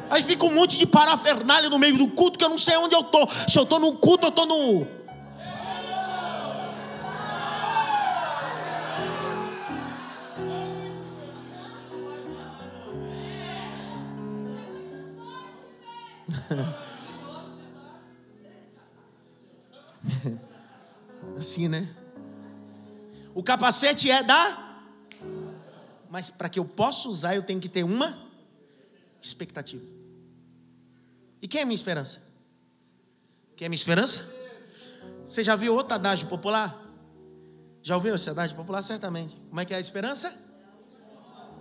[0.10, 2.95] Aí fica um monte de parafernália no meio do culto que eu não sei onde
[2.95, 3.30] eu estou.
[3.47, 4.96] Se eu estou no culto, eu estou no
[21.39, 21.93] assim, né?
[23.33, 24.65] O capacete é da.
[26.10, 28.17] Mas para que eu possa usar, eu tenho que ter uma
[29.21, 29.86] expectativa.
[31.41, 32.21] E quem é minha esperança?
[33.55, 34.23] Quem é minha esperança?
[35.25, 36.83] Você já viu outro adágio popular?
[37.81, 38.81] Já ouviu esse adágio popular?
[38.81, 39.36] Certamente.
[39.49, 40.33] Como é que é a esperança?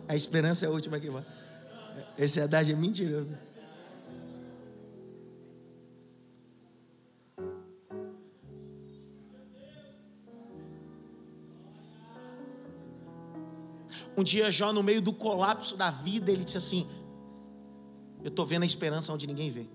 [0.08, 1.26] A esperança é a última que vai.
[2.16, 3.30] Esse adágio é mentiroso.
[3.30, 3.38] Né?
[14.16, 16.88] Um dia, Jó, no meio do colapso da vida, ele disse assim:
[18.22, 19.66] Eu estou vendo a esperança onde ninguém vê.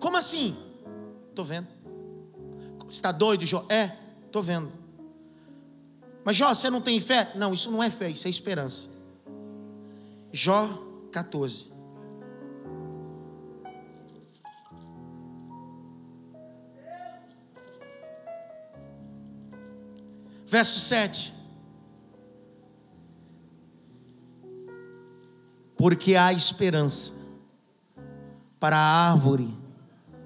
[0.00, 0.56] Como assim?
[1.28, 1.68] Estou vendo.
[2.86, 3.66] Você está doido, Jó?
[3.68, 4.72] É, estou vendo.
[6.24, 7.32] Mas Jó, você não tem fé?
[7.34, 8.88] Não, isso não é fé, isso é esperança.
[10.32, 10.66] Jó
[11.12, 11.72] 14.
[20.46, 21.34] Verso 7.
[25.84, 27.12] Porque há esperança
[28.58, 29.54] para a árvore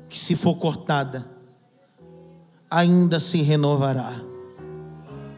[0.09, 1.29] que, se for cortada,
[2.71, 4.23] ainda se renovará.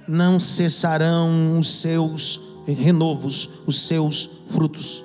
[0.06, 5.02] Não cessarão os seus renovos, os seus frutos.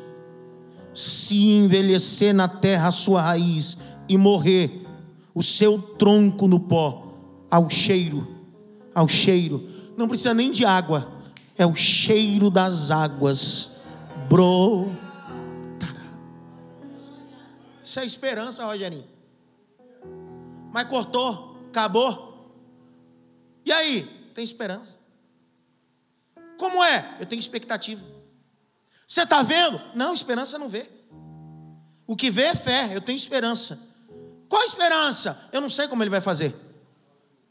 [0.93, 3.77] Se envelhecer na terra a sua raiz
[4.09, 4.85] e morrer
[5.33, 7.07] o seu tronco no pó,
[7.49, 8.27] ao cheiro,
[8.93, 9.63] ao cheiro,
[9.95, 11.09] não precisa nem de água,
[11.57, 13.77] é o cheiro das águas,
[14.27, 14.89] bro
[17.85, 19.07] isso é esperança, Rogerinho.
[20.73, 22.51] Mas cortou, acabou.
[23.63, 24.03] E aí?
[24.33, 24.97] Tem esperança.
[26.57, 27.17] Como é?
[27.19, 28.01] Eu tenho expectativa.
[29.07, 29.79] Você está vendo?
[29.93, 30.89] Não, esperança não vê.
[32.07, 33.79] O que vê é fé, eu tenho esperança.
[34.49, 35.49] Qual a esperança?
[35.51, 36.55] Eu não sei como ele vai fazer,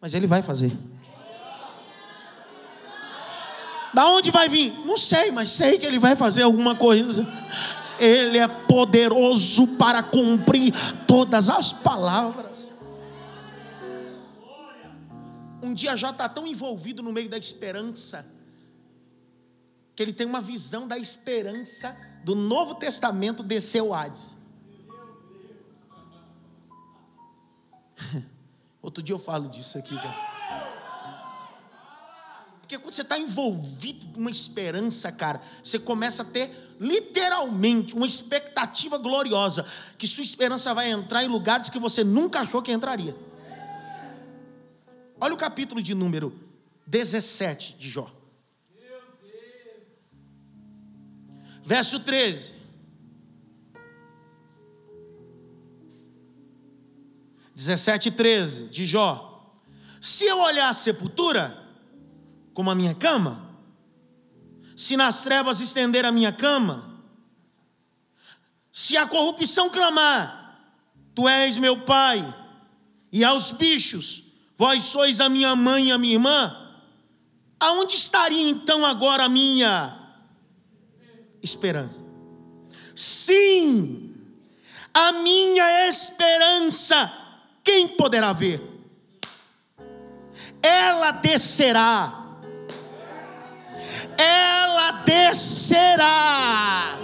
[0.00, 0.76] mas ele vai fazer.
[3.92, 4.72] Da onde vai vir?
[4.84, 7.24] Não sei, mas sei que ele vai fazer alguma coisa.
[7.98, 10.72] Ele é poderoso para cumprir
[11.06, 12.72] todas as palavras.
[15.62, 18.26] Um dia já está tão envolvido no meio da esperança,
[19.96, 24.38] que ele tem uma visão da esperança do Novo Testamento desceu Hades.
[28.82, 30.34] Outro dia eu falo disso aqui, cara.
[32.60, 36.50] Porque quando você está envolvido com uma esperança, cara, você começa a ter
[36.80, 39.64] literalmente uma expectativa gloriosa
[39.96, 43.16] que sua esperança vai entrar em lugares que você nunca achou que entraria.
[45.20, 46.38] Olha o capítulo de número
[46.86, 48.10] 17 de Jó.
[51.64, 52.52] Verso 13.
[57.54, 59.54] Dezessete e 13 de Jó.
[60.00, 61.56] Se eu olhar a sepultura,
[62.52, 63.53] como a minha cama,
[64.76, 67.02] Se nas trevas estender a minha cama,
[68.72, 70.58] se a corrupção clamar,
[71.14, 72.22] tu és meu pai,
[73.12, 76.76] e aos bichos, vós sois a minha mãe e a minha irmã,
[77.60, 79.96] aonde estaria então agora a minha
[81.40, 82.02] esperança?
[82.94, 84.14] Sim,
[84.92, 87.12] a minha esperança,
[87.62, 88.60] quem poderá ver?
[90.62, 92.23] Ela descerá,
[94.18, 96.94] ela descerá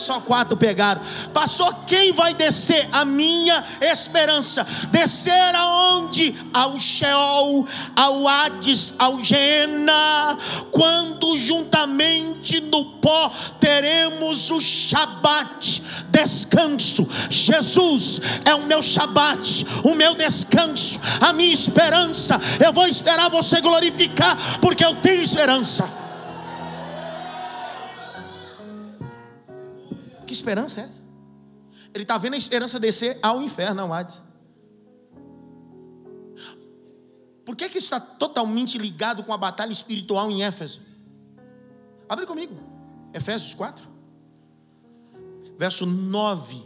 [0.00, 1.00] só quatro pegaram.
[1.32, 2.88] Pastor, quem vai descer?
[2.90, 4.66] A minha esperança.
[4.90, 6.34] Descer aonde?
[6.52, 10.36] Ao Sheol, ao Hades, ao Gena.
[10.70, 17.06] Quando juntamente no pó teremos o Shabat, descanso.
[17.28, 22.40] Jesus é o meu Shabat, o meu descanso, a minha esperança.
[22.64, 26.00] Eu vou esperar você glorificar, porque eu tenho esperança.
[30.30, 31.02] Que esperança é essa?
[31.92, 34.22] Ele está vendo a esperança descer ao inferno, ao Hades.
[37.44, 40.82] Por que, que isso está totalmente ligado com a batalha espiritual em Éfeso?
[42.08, 42.54] Abre comigo,
[43.12, 43.88] Efésios 4,
[45.58, 46.64] verso 9.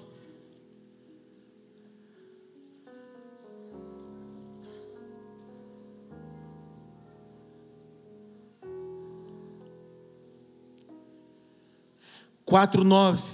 [12.45, 13.34] Quatro, nove.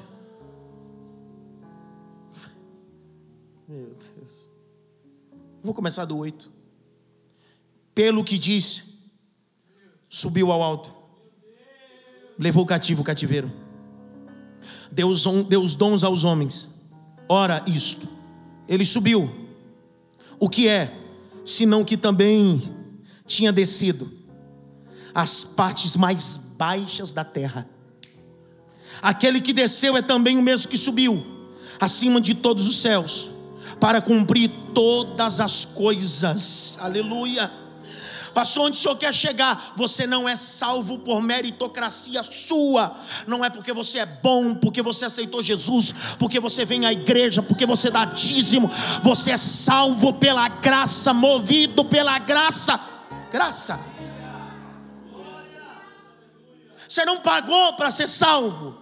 [5.63, 6.51] Vou começar do 8.
[7.95, 8.83] Pelo que disse,
[10.09, 10.95] subiu ao alto,
[12.39, 13.53] levou cativo o cativeiro,
[14.91, 16.81] deu os, deu os dons aos homens.
[17.29, 18.09] Ora, isto,
[18.67, 19.31] ele subiu.
[20.39, 20.97] O que é,
[21.45, 22.63] senão que também
[23.27, 24.11] tinha descido
[25.15, 27.69] as partes mais baixas da terra.
[29.03, 31.23] Aquele que desceu é também o mesmo que subiu
[31.79, 33.31] acima de todos os céus
[33.81, 36.77] para cumprir todas as coisas.
[36.81, 37.51] Aleluia.
[38.35, 39.73] Pastor, onde o senhor quer chegar?
[39.75, 45.07] Você não é salvo por meritocracia sua, não é porque você é bom, porque você
[45.07, 48.71] aceitou Jesus, porque você vem à igreja, porque você dá dízimo.
[49.03, 52.79] Você é salvo pela graça, movido pela graça.
[53.33, 53.81] Graça.
[56.89, 58.77] Você não pagou para ser salvo,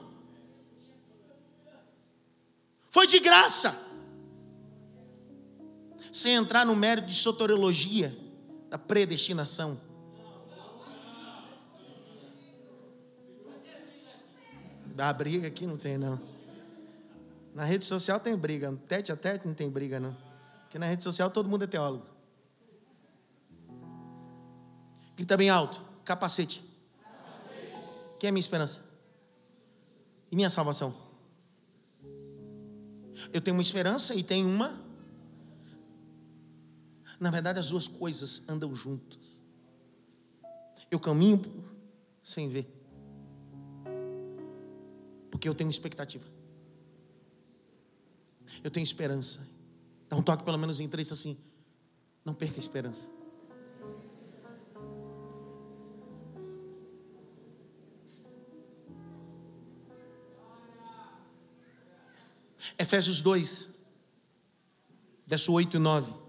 [2.90, 3.87] foi de graça
[6.12, 8.16] sem entrar no mérito de soteriologia,
[8.68, 9.80] da predestinação.
[14.86, 16.20] Dá briga aqui não tem não.
[17.54, 20.16] Na rede social tem briga, tete a tete não tem briga não.
[20.62, 22.06] Porque na rede social todo mundo é teólogo.
[25.16, 26.62] Grita bem alto, capacete.
[27.00, 27.72] capacete.
[28.20, 28.80] Quem é minha esperança?
[30.30, 30.94] E minha salvação?
[33.32, 34.87] Eu tenho uma esperança e tenho uma
[37.18, 39.38] na verdade, as duas coisas andam juntas.
[40.90, 41.42] Eu caminho
[42.22, 42.66] sem ver,
[45.30, 46.24] porque eu tenho expectativa,
[48.62, 49.46] eu tenho esperança.
[50.08, 51.36] Dá um toque pelo menos em três assim.
[52.24, 53.10] Não perca a esperança.
[62.78, 63.78] Efésios 2,
[65.26, 66.27] verso 8 e 9.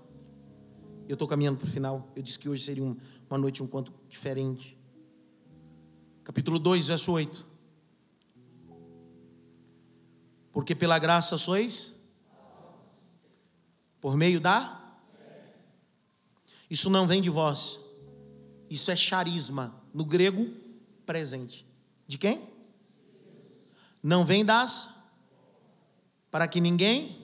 [1.10, 2.08] Eu estou caminhando para o final.
[2.16, 4.78] Eu disse que hoje seria uma noite um quanto diferente.
[6.24, 7.48] Capítulo 2, verso 8.
[10.52, 11.98] Porque pela graça sois
[14.00, 14.80] por meio da
[16.70, 17.80] Isso não vem de vós.
[18.70, 20.54] Isso é charisma, no grego
[21.08, 21.66] presente.
[22.06, 22.48] De quem?
[24.04, 24.92] Não vem das
[26.30, 27.19] para que ninguém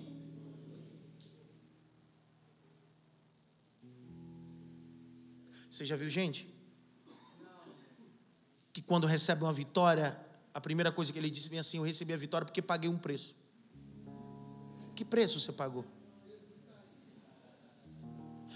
[5.76, 6.47] Você já viu gente?
[8.71, 10.17] Que quando recebe uma vitória,
[10.53, 12.97] a primeira coisa que ele disse bem assim: Eu recebi a vitória porque paguei um
[12.97, 13.36] preço.
[14.95, 15.84] Que preço você pagou?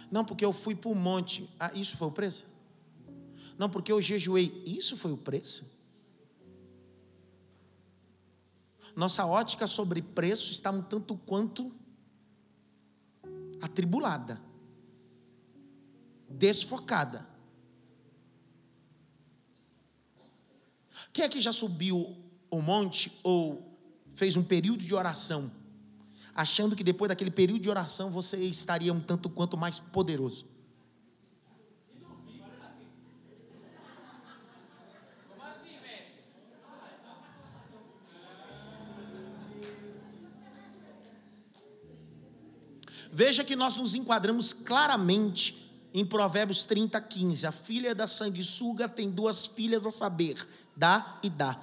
[0.09, 1.49] Não, porque eu fui para o monte.
[1.59, 2.47] Ah, isso foi o preço?
[3.57, 4.63] Não, porque eu jejuei.
[4.65, 5.65] Isso foi o preço?
[8.95, 11.69] Nossa ótica sobre preço está um tanto quanto
[13.61, 14.48] atribulada
[16.29, 17.27] desfocada.
[21.11, 22.15] Quem é aqui já subiu
[22.49, 23.77] o monte ou
[24.13, 25.51] fez um período de oração,
[26.35, 30.47] achando que depois daquele período de oração você estaria um tanto quanto mais poderoso?
[43.11, 47.47] Veja que nós nos enquadramos claramente em Provérbios 30, 15.
[47.47, 50.35] A filha da sanguessuga tem duas filhas a saber,
[50.75, 51.59] dá e dá.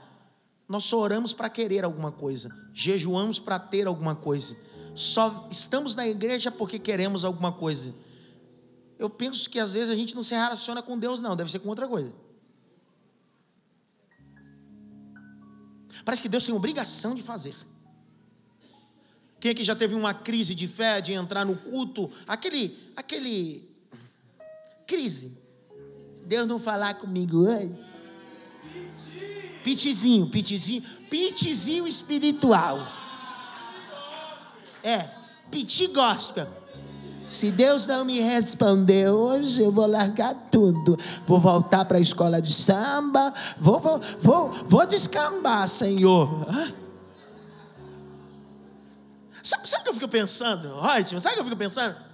[0.68, 4.56] Nós só oramos para querer alguma coisa, jejuamos para ter alguma coisa,
[4.94, 7.94] só estamos na igreja porque queremos alguma coisa.
[8.98, 11.58] Eu penso que às vezes a gente não se relaciona com Deus, não, deve ser
[11.58, 12.12] com outra coisa.
[16.04, 17.54] Parece que Deus tem obrigação de fazer.
[19.38, 23.68] Quem aqui já teve uma crise de fé, de entrar no culto, aquele, aquele,
[24.86, 25.36] crise.
[26.24, 27.86] Deus não falar comigo hoje?
[29.62, 32.86] Pitizinho, pitizinho, pitizinho espiritual.
[34.82, 35.10] É,
[35.50, 36.46] piti gospel.
[37.26, 40.96] Se Deus não me responder hoje, eu vou largar tudo.
[41.26, 43.34] Vou voltar para a escola de samba.
[43.58, 46.46] Vou, vou, vou, vou descambar, Senhor.
[49.42, 50.76] Sabe, sabe o que eu fico pensando?
[50.76, 52.05] Ótimo, sabe o que eu fico pensando?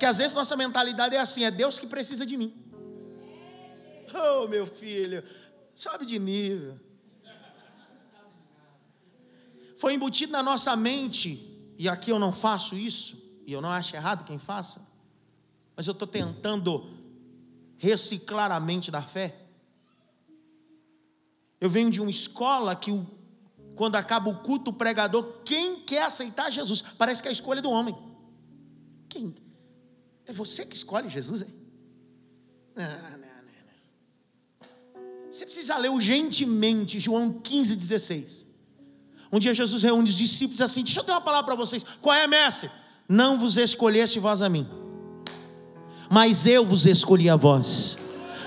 [0.00, 2.54] Que às vezes nossa mentalidade é assim: é Deus que precisa de mim.
[4.12, 5.22] Oh, meu filho,
[5.74, 6.80] sobe de nível.
[9.76, 11.48] Foi embutido na nossa mente
[11.78, 14.86] e aqui eu não faço isso, e eu não acho errado quem faça,
[15.74, 16.92] mas eu estou tentando
[17.78, 19.46] reciclar a mente da fé.
[21.58, 22.90] Eu venho de uma escola que,
[23.74, 26.82] quando acaba o culto, o pregador, quem quer aceitar Jesus?
[26.82, 27.96] Parece que é a escolha do homem.
[29.08, 29.34] Quem?
[30.30, 31.46] É você que escolhe Jesus, é?
[32.76, 33.30] Não, não, não, não.
[35.28, 38.46] Você precisa ler urgentemente João 15, 16.
[39.32, 41.84] Um dia Jesus reúne os discípulos assim: Deixa eu ter uma palavra para vocês.
[42.00, 42.70] Qual é, mestre?
[43.08, 44.68] Não vos escolheste vós a mim,
[46.08, 47.98] mas eu vos escolhi a vós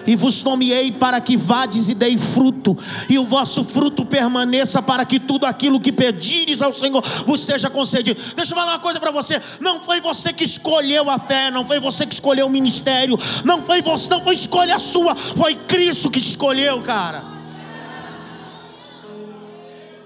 [0.06, 2.78] e vos nomeei para que vades e dei fruto,
[3.10, 7.70] e o vosso fruto permaneça, para que tudo aquilo que pedires ao Senhor vos seja
[7.70, 8.20] concedido.
[8.36, 11.66] Deixa eu falar uma coisa para você: não foi você que escolheu a fé, não
[11.66, 16.10] foi você que escolheu o ministério, não foi você, não foi escolha sua, foi Cristo
[16.10, 17.24] que escolheu, cara.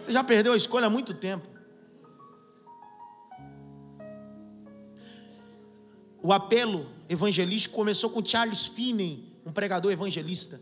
[0.03, 1.45] Você já perdeu a escolha há muito tempo.
[6.23, 10.59] O apelo evangelístico começou com Charles Finney, um pregador evangelista,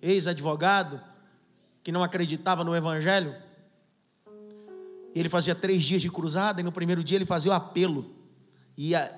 [0.00, 1.02] ex-advogado,
[1.82, 3.34] que não acreditava no evangelho.
[5.12, 8.14] Ele fazia três dias de cruzada e no primeiro dia ele fazia o apelo.
[8.76, 9.12] E a...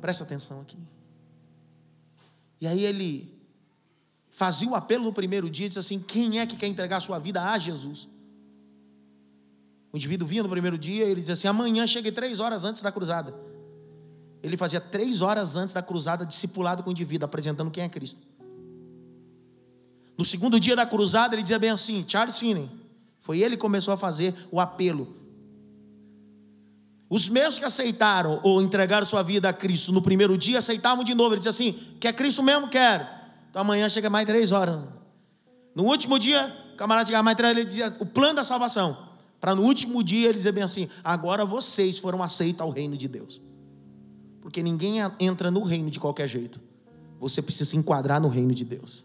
[0.00, 0.76] Presta atenção aqui.
[2.60, 3.32] E aí ele
[4.28, 7.00] fazia o apelo no primeiro dia e disse assim: Quem é que quer entregar a
[7.00, 8.08] sua vida a Jesus?
[9.92, 12.82] O indivíduo vinha no primeiro dia e ele dizia assim: Amanhã cheguei três horas antes
[12.82, 13.32] da cruzada.
[14.46, 18.20] Ele fazia três horas antes da cruzada, discipulado com o indivíduo, apresentando quem é Cristo.
[20.16, 22.70] No segundo dia da cruzada, ele dizia bem assim: Charles Finney.
[23.20, 25.16] Foi ele que começou a fazer o apelo.
[27.10, 31.12] Os mesmos que aceitaram ou entregaram sua vida a Cristo no primeiro dia, aceitavam de
[31.12, 31.34] novo.
[31.34, 32.68] Ele dizia assim: Quer Cristo mesmo?
[32.68, 33.04] Quero.
[33.50, 34.80] Então amanhã chega mais três horas.
[35.74, 38.96] No último dia, o camarada chegava mais três ele dizia o plano da salvação.
[39.40, 43.08] Para no último dia ele dizer bem assim: agora vocês foram aceitos ao reino de
[43.08, 43.44] Deus.
[44.46, 46.60] Porque ninguém entra no reino de qualquer jeito.
[47.18, 49.04] Você precisa se enquadrar no reino de Deus.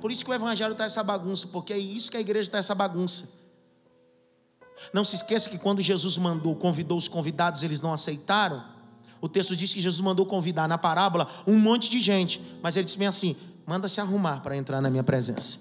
[0.00, 2.58] Por isso que o evangelho está essa bagunça, porque é isso que a igreja está
[2.58, 3.28] essa bagunça.
[4.92, 8.60] Não se esqueça que quando Jesus mandou, convidou os convidados, eles não aceitaram.
[9.20, 12.86] O texto diz que Jesus mandou convidar na parábola um monte de gente, mas ele
[12.86, 15.60] disse bem assim: manda se arrumar para entrar na minha presença.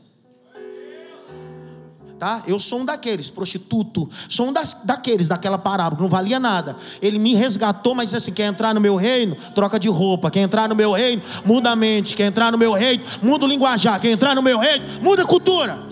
[2.23, 2.41] Tá?
[2.47, 6.77] Eu sou um daqueles, prostituto, sou um das, daqueles daquela parábola, não valia nada.
[7.01, 9.35] Ele me resgatou, mas disse assim: quer entrar no meu reino?
[9.53, 10.31] Troca de roupa.
[10.31, 11.21] Quer entrar no meu reino?
[11.43, 12.15] Muda a mente.
[12.15, 13.03] Quer entrar no meu reino?
[13.21, 13.99] Muda o linguajar.
[13.99, 14.85] Quer entrar no meu reino?
[15.01, 15.85] Muda a cultura.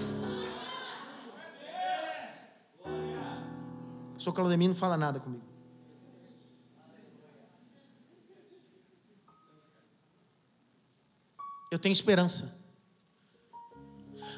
[4.18, 5.44] O senhor Claudemir não fala nada comigo.
[11.70, 12.58] eu tenho esperança.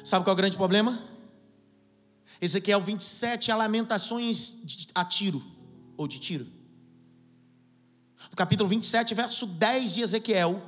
[0.04, 1.13] Sabe qual é o grande problema?
[2.44, 5.42] Ezequiel 27 é lamentações a tiro,
[5.96, 6.46] ou de tiro.
[8.30, 10.62] No capítulo 27, verso 10 de Ezequiel,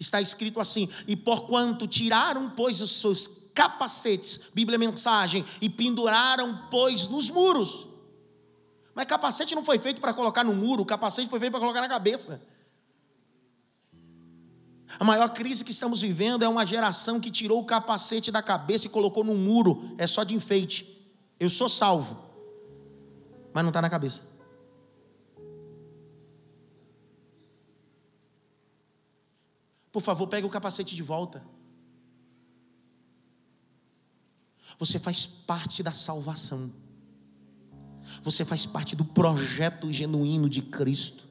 [0.00, 7.08] está escrito assim: E porquanto tiraram, pois, os seus capacetes, Bíblia mensagem, e penduraram, pois,
[7.08, 7.86] nos muros.
[8.94, 11.82] Mas capacete não foi feito para colocar no muro, o capacete foi feito para colocar
[11.82, 12.40] na cabeça.
[14.98, 18.86] A maior crise que estamos vivendo é uma geração que tirou o capacete da cabeça
[18.86, 20.96] e colocou no muro, é só de enfeite.
[21.38, 22.18] Eu sou salvo,
[23.52, 24.22] mas não está na cabeça.
[29.90, 31.42] Por favor, pegue o capacete de volta.
[34.78, 36.70] Você faz parte da salvação.
[38.22, 41.25] Você faz parte do projeto genuíno de Cristo.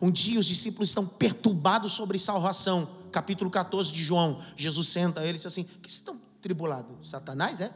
[0.00, 2.88] Um dia os discípulos estão perturbados sobre salvação.
[3.10, 4.40] Capítulo 14 de João.
[4.56, 7.08] Jesus senta ele e diz assim: que vocês estão tribulados?
[7.08, 7.72] Satanás, é?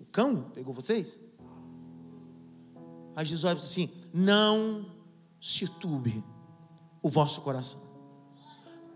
[0.00, 1.18] O cão pegou vocês?
[3.16, 4.86] Aí Jesus olha assim: Não
[5.40, 6.22] se turbe
[7.02, 7.80] o vosso coração.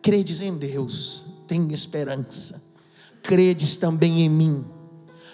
[0.01, 2.63] Credes em Deus, tem esperança.
[3.23, 4.82] Credes também em mim.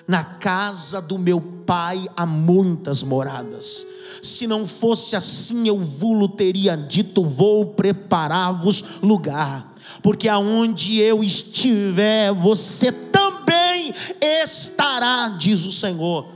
[0.09, 3.87] Na casa do meu pai há muitas moradas.
[4.23, 9.75] Se não fosse assim, eu vulo teria dito: Vou preparar-vos lugar.
[10.03, 16.27] Porque aonde eu estiver, você também estará, diz o Senhor.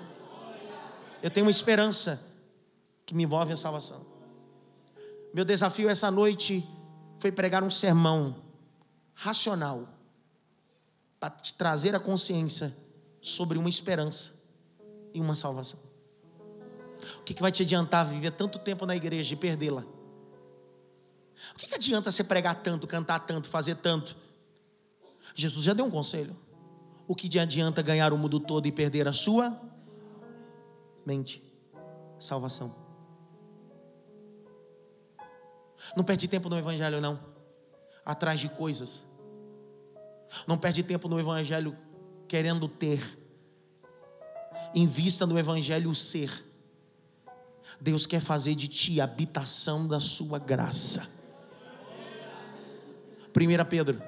[1.22, 2.22] Eu tenho uma esperança
[3.06, 4.04] que me envolve a salvação.
[5.32, 6.62] Meu desafio essa noite
[7.18, 8.36] foi pregar um sermão
[9.14, 9.88] racional
[11.18, 12.74] para te trazer a consciência
[13.22, 14.42] sobre uma esperança
[15.14, 15.78] e uma salvação.
[17.18, 19.84] O que, que vai te adiantar viver tanto tempo na igreja e perdê-la?
[21.54, 24.16] O que, que adianta você pregar tanto, cantar tanto, fazer tanto?
[25.34, 26.36] Jesus já deu um conselho.
[27.06, 29.58] O que adianta ganhar o mundo todo e perder a sua
[31.06, 31.42] mente?
[32.18, 32.74] Salvação.
[35.96, 37.18] Não perde tempo no Evangelho, não.
[38.04, 39.04] Atrás de coisas.
[40.46, 41.76] Não perde tempo no Evangelho
[42.32, 43.18] querendo ter.
[44.74, 46.42] Invista no Evangelho o ser.
[47.78, 51.12] Deus quer fazer de ti habitação da sua graça.
[53.36, 54.02] 1 Pedro,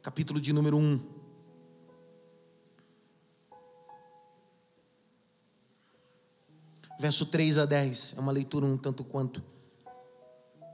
[0.00, 1.12] capítulo de número 1.
[6.98, 8.14] verso 3 a 10.
[8.16, 9.42] É uma leitura um tanto quanto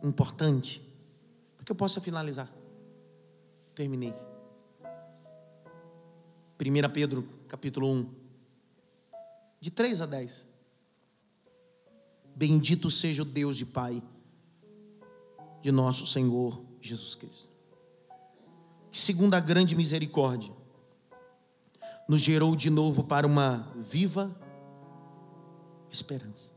[0.05, 0.81] importante,
[1.57, 2.60] porque eu possa finalizar.
[3.81, 4.13] Terminei.
[6.61, 8.15] 1 Pedro, capítulo 1,
[9.59, 10.47] de 3 a 10.
[12.37, 14.03] Bendito seja o Deus de Pai
[15.63, 17.49] de nosso Senhor Jesus Cristo,
[18.91, 20.53] que, segundo a grande misericórdia,
[22.07, 24.31] nos gerou de novo para uma viva
[25.91, 26.53] esperança.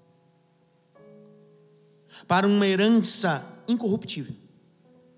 [2.27, 4.35] Para uma herança incorruptível,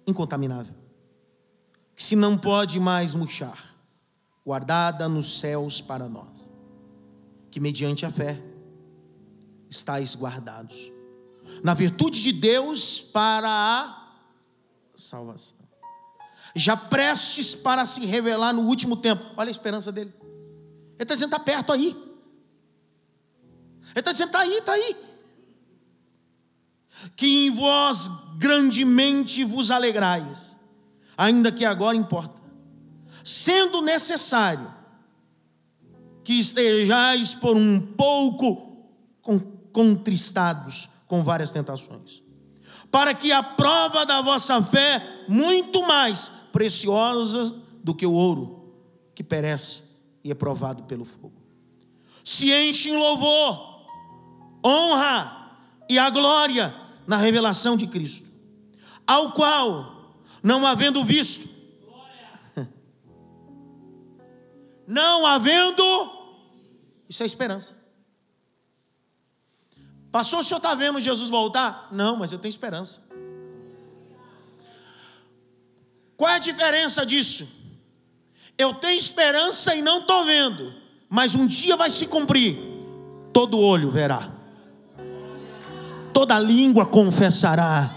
[0.05, 0.84] incontaminável,
[1.95, 3.75] que se não pode mais murchar,
[4.45, 6.49] guardada nos céus para nós,
[7.49, 8.41] que mediante a fé
[9.69, 10.91] estáis guardados,
[11.63, 14.11] na virtude de Deus para a
[14.95, 15.57] salvação,
[16.55, 20.13] já prestes para se revelar no último tempo, olha a esperança dele,
[20.95, 21.89] ele está dizendo: está perto aí.
[21.89, 21.95] Ele
[23.95, 24.95] está dizendo: está aí, está aí.
[27.15, 30.54] Que em vós grandemente vos alegrais,
[31.17, 32.41] ainda que agora importa,
[33.23, 34.73] sendo necessário
[36.23, 38.89] que estejais por um pouco
[39.71, 42.23] contristados com várias tentações,
[42.89, 48.73] para que a prova da vossa fé, muito mais preciosa do que o ouro,
[49.13, 49.83] que perece
[50.23, 51.41] e é provado pelo fogo,
[52.23, 53.75] se enche em louvor
[54.65, 55.57] honra
[55.87, 58.27] e a glória na revelação de Cristo,
[59.05, 59.94] ao qual,
[60.45, 61.49] não havendo visto,
[64.85, 65.83] não havendo,
[67.09, 67.75] isso é esperança.
[70.11, 71.89] Passou, o senhor está vendo Jesus voltar?
[71.91, 73.01] Não, mas eu tenho esperança.
[76.15, 77.47] Qual é a diferença disso?
[78.55, 80.71] Eu tenho esperança e não estou vendo,
[81.09, 82.55] mas um dia vai se cumprir,
[83.33, 84.35] todo olho verá
[86.15, 87.93] toda língua confessará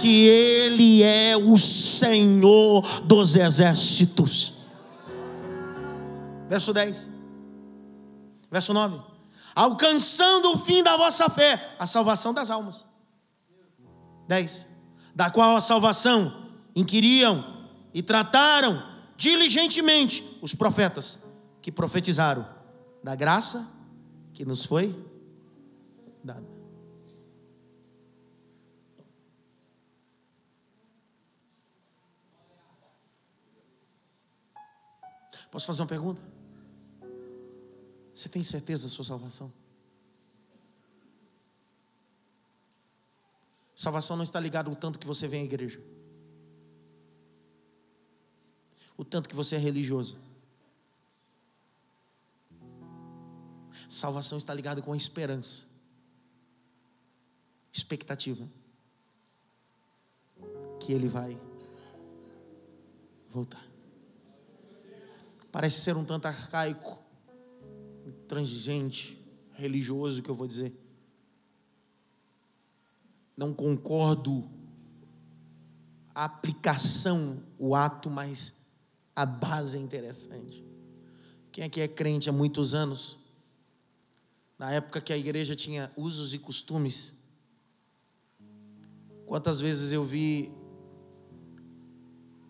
[0.00, 4.54] que Ele é o Senhor dos exércitos.
[6.48, 7.10] Verso 10,
[8.50, 9.00] verso 9:
[9.54, 12.86] Alcançando o fim da vossa fé, a salvação das almas.
[14.26, 14.66] 10:
[15.14, 18.82] Da qual a salvação inquiriam e trataram
[19.16, 21.18] diligentemente os profetas
[21.60, 22.46] que profetizaram
[23.02, 23.66] da graça
[24.32, 24.94] que nos foi
[35.50, 36.22] Posso fazer uma pergunta?
[38.14, 39.52] Você tem certeza da sua salvação?
[43.78, 45.80] Salvação não está ligada ao tanto que você vem à igreja,
[48.96, 50.18] o tanto que você é religioso.
[53.88, 55.64] Salvação está ligada com a esperança,
[57.72, 58.48] expectativa,
[60.80, 61.40] que Ele vai
[63.28, 63.67] voltar.
[65.50, 67.02] Parece ser um tanto arcaico
[68.26, 69.18] transigente,
[69.54, 70.78] religioso que eu vou dizer.
[73.36, 74.48] Não concordo
[76.14, 78.66] a aplicação, o ato, mas
[79.14, 80.64] a base é interessante.
[81.50, 83.18] Quem aqui é crente há muitos anos?
[84.58, 87.24] Na época que a igreja tinha usos e costumes,
[89.26, 90.52] quantas vezes eu vi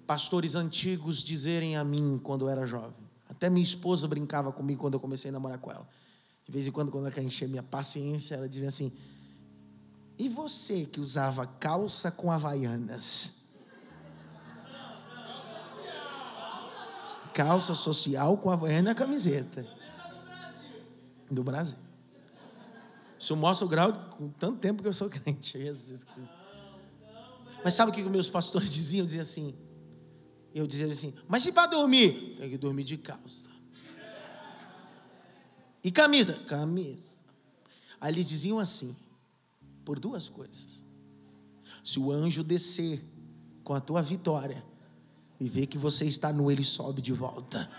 [0.08, 3.06] pastores antigos dizerem a mim quando eu era jovem.
[3.28, 5.86] Até minha esposa brincava comigo quando eu comecei a namorar com ela.
[6.46, 8.90] De vez em quando, quando ela quer encher minha paciência, ela dizia assim:
[10.18, 13.42] E você que usava calça com havaianas?
[17.34, 19.66] Calça social com havaiana e camiseta.
[21.30, 21.76] Do Brasil.
[23.18, 25.58] Isso mostra o grau com tanto tempo que eu sou crente.
[25.58, 26.06] Jesus.
[27.62, 29.04] Mas sabe o que meus pastores diziam?
[29.04, 29.67] Diziam assim:
[30.54, 32.34] eu dizia assim, mas se para dormir?
[32.36, 33.50] Tem que dormir de calça.
[35.82, 36.34] E camisa?
[36.46, 37.16] Camisa.
[38.00, 38.96] Aí eles diziam assim,
[39.84, 40.84] por duas coisas.
[41.82, 43.02] Se o anjo descer
[43.64, 44.64] com a tua vitória
[45.40, 47.70] e ver que você está nu, ele sobe de volta.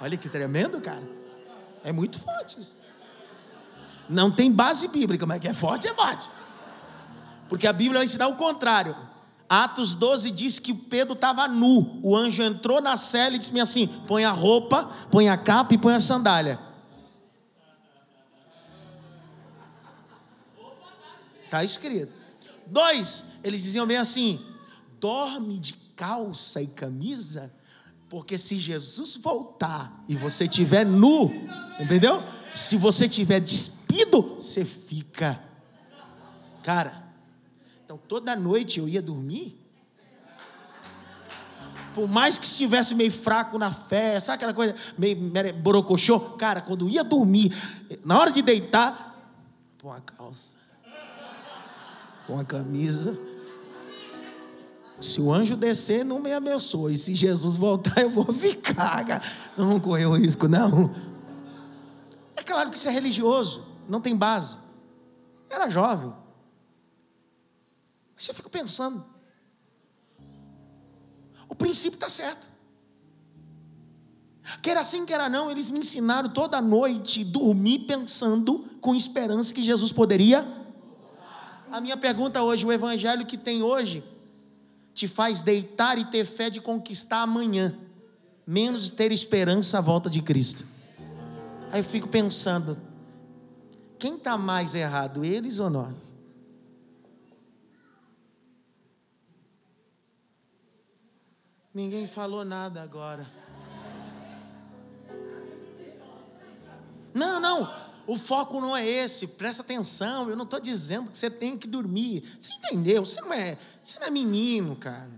[0.00, 1.08] Olha que tremendo, cara.
[1.82, 2.78] É muito forte isso.
[4.08, 6.30] Não tem base bíblica, mas que é forte, é forte.
[7.48, 8.96] Porque a Bíblia vai ensinar o contrário.
[9.48, 12.00] Atos 12 diz que Pedro estava nu.
[12.02, 15.78] O anjo entrou na cela e disse assim: põe a roupa, põe a capa e
[15.78, 16.58] põe a sandália.
[21.44, 22.12] Está escrito.
[22.66, 24.40] Dois, eles diziam bem assim:
[24.98, 27.52] dorme de calça e camisa,
[28.08, 31.30] porque se Jesus voltar e você tiver nu,
[31.78, 32.22] entendeu?
[32.52, 35.40] Se você tiver despido, você fica.
[36.62, 37.03] Cara,
[37.94, 39.56] então toda noite eu ia dormir.
[41.94, 45.16] Por mais que estivesse meio fraco na fé, sabe aquela coisa meio
[45.62, 46.18] borocochô?
[46.36, 47.54] Cara, quando ia dormir,
[48.04, 49.32] na hora de deitar,
[49.78, 50.56] põe uma calça,
[52.26, 53.16] põe uma camisa.
[55.00, 56.96] Se o anjo descer, não me abençoe.
[56.96, 59.04] Se Jesus voltar, eu vou ficar.
[59.04, 59.22] Cara.
[59.56, 60.92] Não correu risco, não.
[62.34, 64.58] É claro que isso é religioso, não tem base.
[65.48, 66.12] Era jovem.
[68.30, 69.04] Eu fico pensando.
[71.48, 72.48] O princípio está certo.
[74.60, 79.92] Quer assim, quer não, eles me ensinaram toda noite dormir pensando com esperança que Jesus
[79.92, 80.46] poderia.
[81.70, 84.04] A minha pergunta hoje, o evangelho que tem hoje,
[84.92, 87.74] te faz deitar e ter fé de conquistar amanhã,
[88.46, 90.66] menos ter esperança à volta de Cristo.
[91.72, 92.78] Aí eu fico pensando,
[93.98, 96.13] quem está mais errado, eles ou nós?
[101.74, 103.26] Ninguém falou nada agora.
[107.12, 107.68] Não, não,
[108.06, 110.30] o foco não é esse, presta atenção.
[110.30, 112.22] Eu não estou dizendo que você tem que dormir.
[112.38, 113.04] Você entendeu?
[113.04, 115.10] Você não é, você não é menino, cara.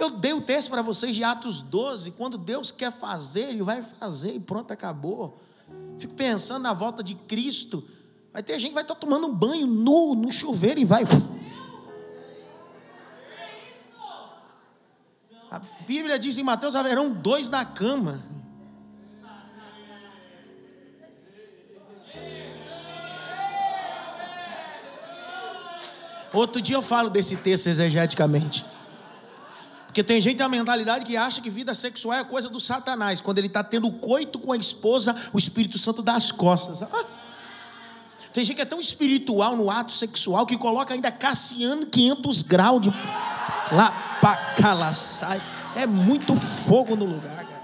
[0.00, 2.12] Eu dei o texto para vocês de Atos 12.
[2.12, 5.38] Quando Deus quer fazer, Ele vai fazer e pronto, acabou.
[5.98, 7.86] Fico pensando na volta de Cristo.
[8.32, 11.04] Vai ter gente que vai estar tomando um banho nu no chuveiro e vai.
[15.52, 18.24] A Bíblia diz em Mateus: haverão dois na cama.
[26.32, 28.64] Outro dia eu falo desse texto exegeticamente.
[29.84, 33.20] Porque tem gente a mentalidade que acha que vida sexual é coisa do Satanás.
[33.20, 36.82] Quando ele está tendo coito com a esposa, o Espírito Santo dá as costas.
[36.82, 37.04] Ah.
[38.32, 42.80] Tem gente que é tão espiritual no ato sexual que coloca ainda Cassiano 500 graus
[42.80, 42.88] de.
[43.70, 44.01] Lá
[44.94, 45.42] sai.
[45.74, 47.62] É muito fogo no lugar, cara.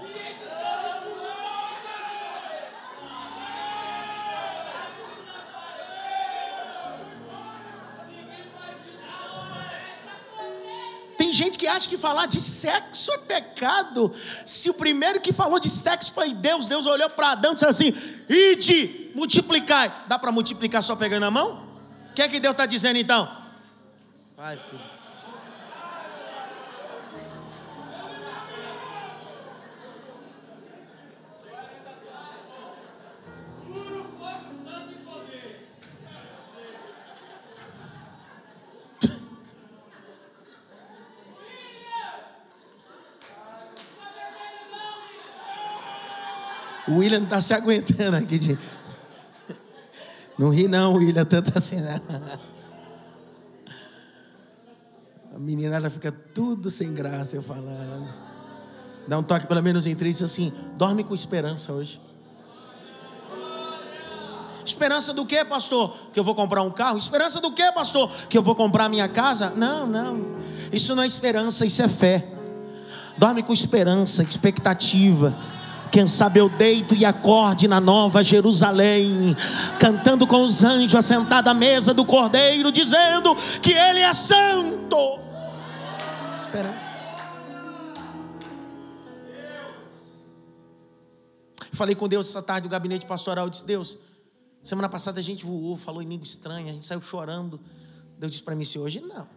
[11.17, 14.11] Tem gente que acha que falar de sexo é pecado.
[14.45, 17.65] Se o primeiro que falou de sexo foi Deus, Deus olhou para Adão e disse
[17.65, 17.93] assim:
[18.27, 19.93] Ide, multiplicai.
[20.07, 21.67] Dá para multiplicar só pegando a mão?
[22.09, 23.29] O que é que Deus está dizendo então?
[24.35, 24.98] Vai, filho.
[46.99, 48.37] William está se aguentando aqui.
[48.37, 48.59] De...
[50.37, 52.49] Não ri não, William, tanto assim não.
[55.35, 58.07] A meninada fica tudo sem graça eu falando.
[59.07, 62.01] Dá um toque pelo menos em três diz assim: dorme com esperança hoje.
[64.65, 65.95] Esperança do que, pastor?
[66.13, 66.97] Que eu vou comprar um carro?
[66.97, 68.11] Esperança do que, pastor?
[68.29, 69.49] Que eu vou comprar minha casa?
[69.55, 70.37] Não, não.
[70.71, 72.27] Isso não é esperança, isso é fé.
[73.17, 75.35] Dorme com esperança, expectativa.
[75.91, 79.35] Quem sabe eu deito e acorde na nova Jerusalém,
[79.79, 85.19] cantando com os anjos assentado à mesa do Cordeiro, dizendo que Ele é santo.
[86.41, 86.89] Esperança.
[91.71, 93.97] Falei com Deus essa tarde no gabinete pastoral, disse: Deus,
[94.61, 97.59] Semana passada a gente voou, falou em língua estranha, a gente saiu chorando.
[98.17, 99.27] Deus disse para mim assim: hoje não.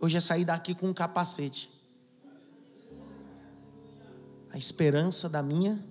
[0.00, 1.70] Hoje é sair daqui com um capacete.
[4.52, 5.84] A esperança da minha,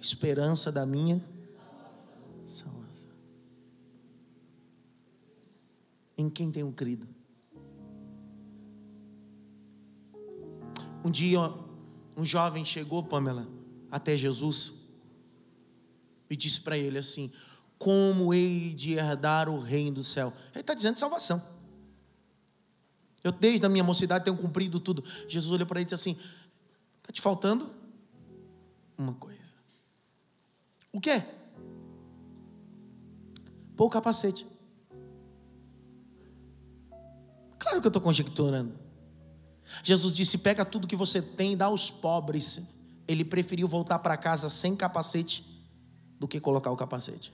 [0.00, 1.22] esperança da minha
[2.46, 3.10] salvação.
[6.16, 7.06] Em quem tenho crido?
[11.04, 11.40] Um dia,
[12.16, 13.46] um jovem chegou, Pamela,
[13.90, 14.80] até Jesus
[16.30, 17.32] e disse para ele assim:
[17.76, 20.32] Como hei de herdar o reino do céu?
[20.52, 21.42] Ele está dizendo salvação.
[23.22, 25.04] Eu, desde a minha mocidade, tenho cumprido tudo.
[25.28, 26.18] Jesus olhou para ele e disse assim:
[27.10, 27.68] Está te faltando
[28.96, 29.56] uma coisa.
[30.92, 31.20] O quê?
[33.74, 34.46] Pô o capacete.
[37.58, 38.78] Claro que eu estou conjecturando.
[39.82, 42.76] Jesus disse: Pega tudo que você tem dá aos pobres.
[43.08, 45.44] Ele preferiu voltar para casa sem capacete
[46.16, 47.32] do que colocar o capacete.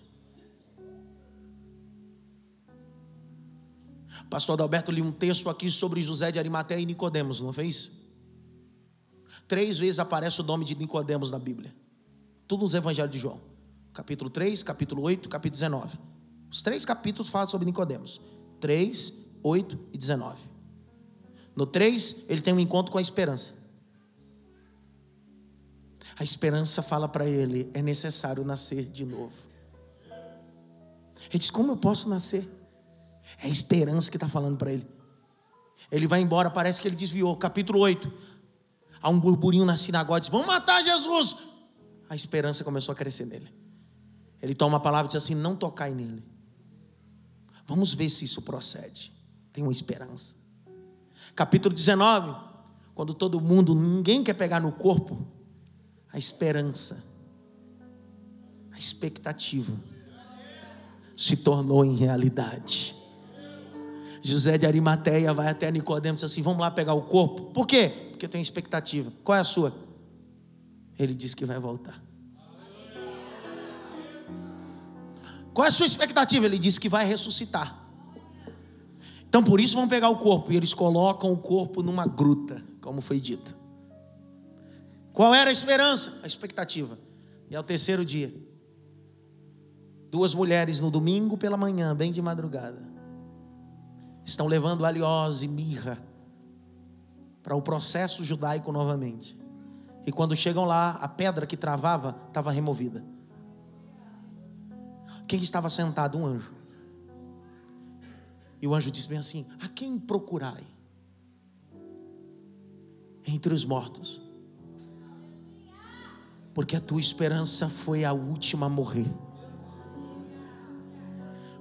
[4.31, 8.06] Pastor Adalberto li um texto aqui sobre José de Arimateia e Nicodemos, não fez?
[9.49, 11.75] Três vezes aparece o nome de Nicodemos na Bíblia.
[12.49, 13.41] Tudo nos evangelhos de João.
[13.93, 15.99] Capítulo 3, capítulo 8, capítulo 19.
[16.51, 18.21] Os três capítulos falam sobre Nicodemos.
[18.61, 20.39] 3, 8 e 19.
[21.55, 23.55] No 3, ele tem um encontro com a esperança.
[26.19, 29.33] A esperança fala para ele: é necessário nascer de novo.
[31.31, 32.47] Ele diz: Como eu posso nascer?
[33.39, 34.87] É a esperança que está falando para ele.
[35.91, 37.37] Ele vai embora, parece que ele desviou.
[37.37, 38.13] Capítulo 8.
[39.07, 41.37] Há um burburinho na sinagoga: diz, Vamos matar Jesus.
[42.09, 43.55] A esperança começou a crescer nele.
[44.43, 46.25] Ele toma a palavra e diz assim: Não tocai nele.
[47.65, 49.13] Vamos ver se isso procede.
[49.53, 50.35] Tem uma esperança.
[51.37, 52.35] Capítulo 19.
[52.97, 55.25] Quando todo mundo, ninguém quer pegar no corpo
[56.13, 57.05] a esperança,
[58.73, 59.73] a expectativa
[61.17, 62.97] se tornou em realidade.
[64.21, 67.53] José de Arimateia vai até Nicodemos e diz assim: Vamos lá pegar o corpo.
[67.53, 68.06] Por quê?
[68.17, 69.13] Porque eu tenho expectativa.
[69.23, 69.75] Qual é a sua?
[70.99, 72.03] Ele diz que vai voltar.
[75.53, 76.47] Qual é a sua expectativa?
[76.47, 77.79] Ele disse que vai ressuscitar.
[79.29, 83.03] Então por isso vão pegar o corpo e eles colocam o corpo numa gruta, como
[83.03, 83.55] foi dito.
[85.13, 86.19] Qual era a esperança?
[86.23, 86.99] A expectativa.
[87.51, 88.33] E ao terceiro dia,
[90.11, 92.83] duas mulheres no domingo pela manhã, bem de madrugada,
[94.25, 96.16] estão levando aliose mirra
[97.47, 99.39] para o processo judaico novamente.
[100.05, 103.05] E quando chegam lá, a pedra que travava estava removida.
[105.29, 106.19] Quem estava sentado?
[106.19, 106.53] Um anjo.
[108.61, 110.67] E o anjo disse bem assim: A quem procurai?
[113.25, 114.27] Entre os mortos
[116.57, 119.07] porque a tua esperança foi a última a morrer.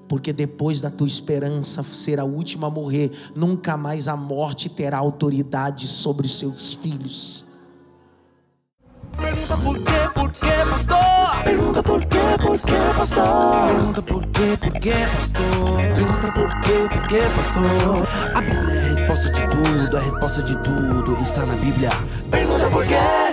[0.08, 4.98] Porque depois da tua esperança ser a última a morrer, nunca mais a morte terá
[4.98, 7.46] autoridade sobre os seus filhos.
[9.18, 11.44] Pergunta por quê, por quê, pastor?
[11.44, 13.68] Pergunta por quê, por quê, pastor?
[13.68, 15.78] Pergunta por quê, por quê, pastor?
[15.78, 18.08] Pergunta por quê, por quê, pastor?
[18.36, 21.90] A Bíblia é a resposta de tudo, a resposta de tudo está na Bíblia.
[22.30, 23.25] Pergunta por quê?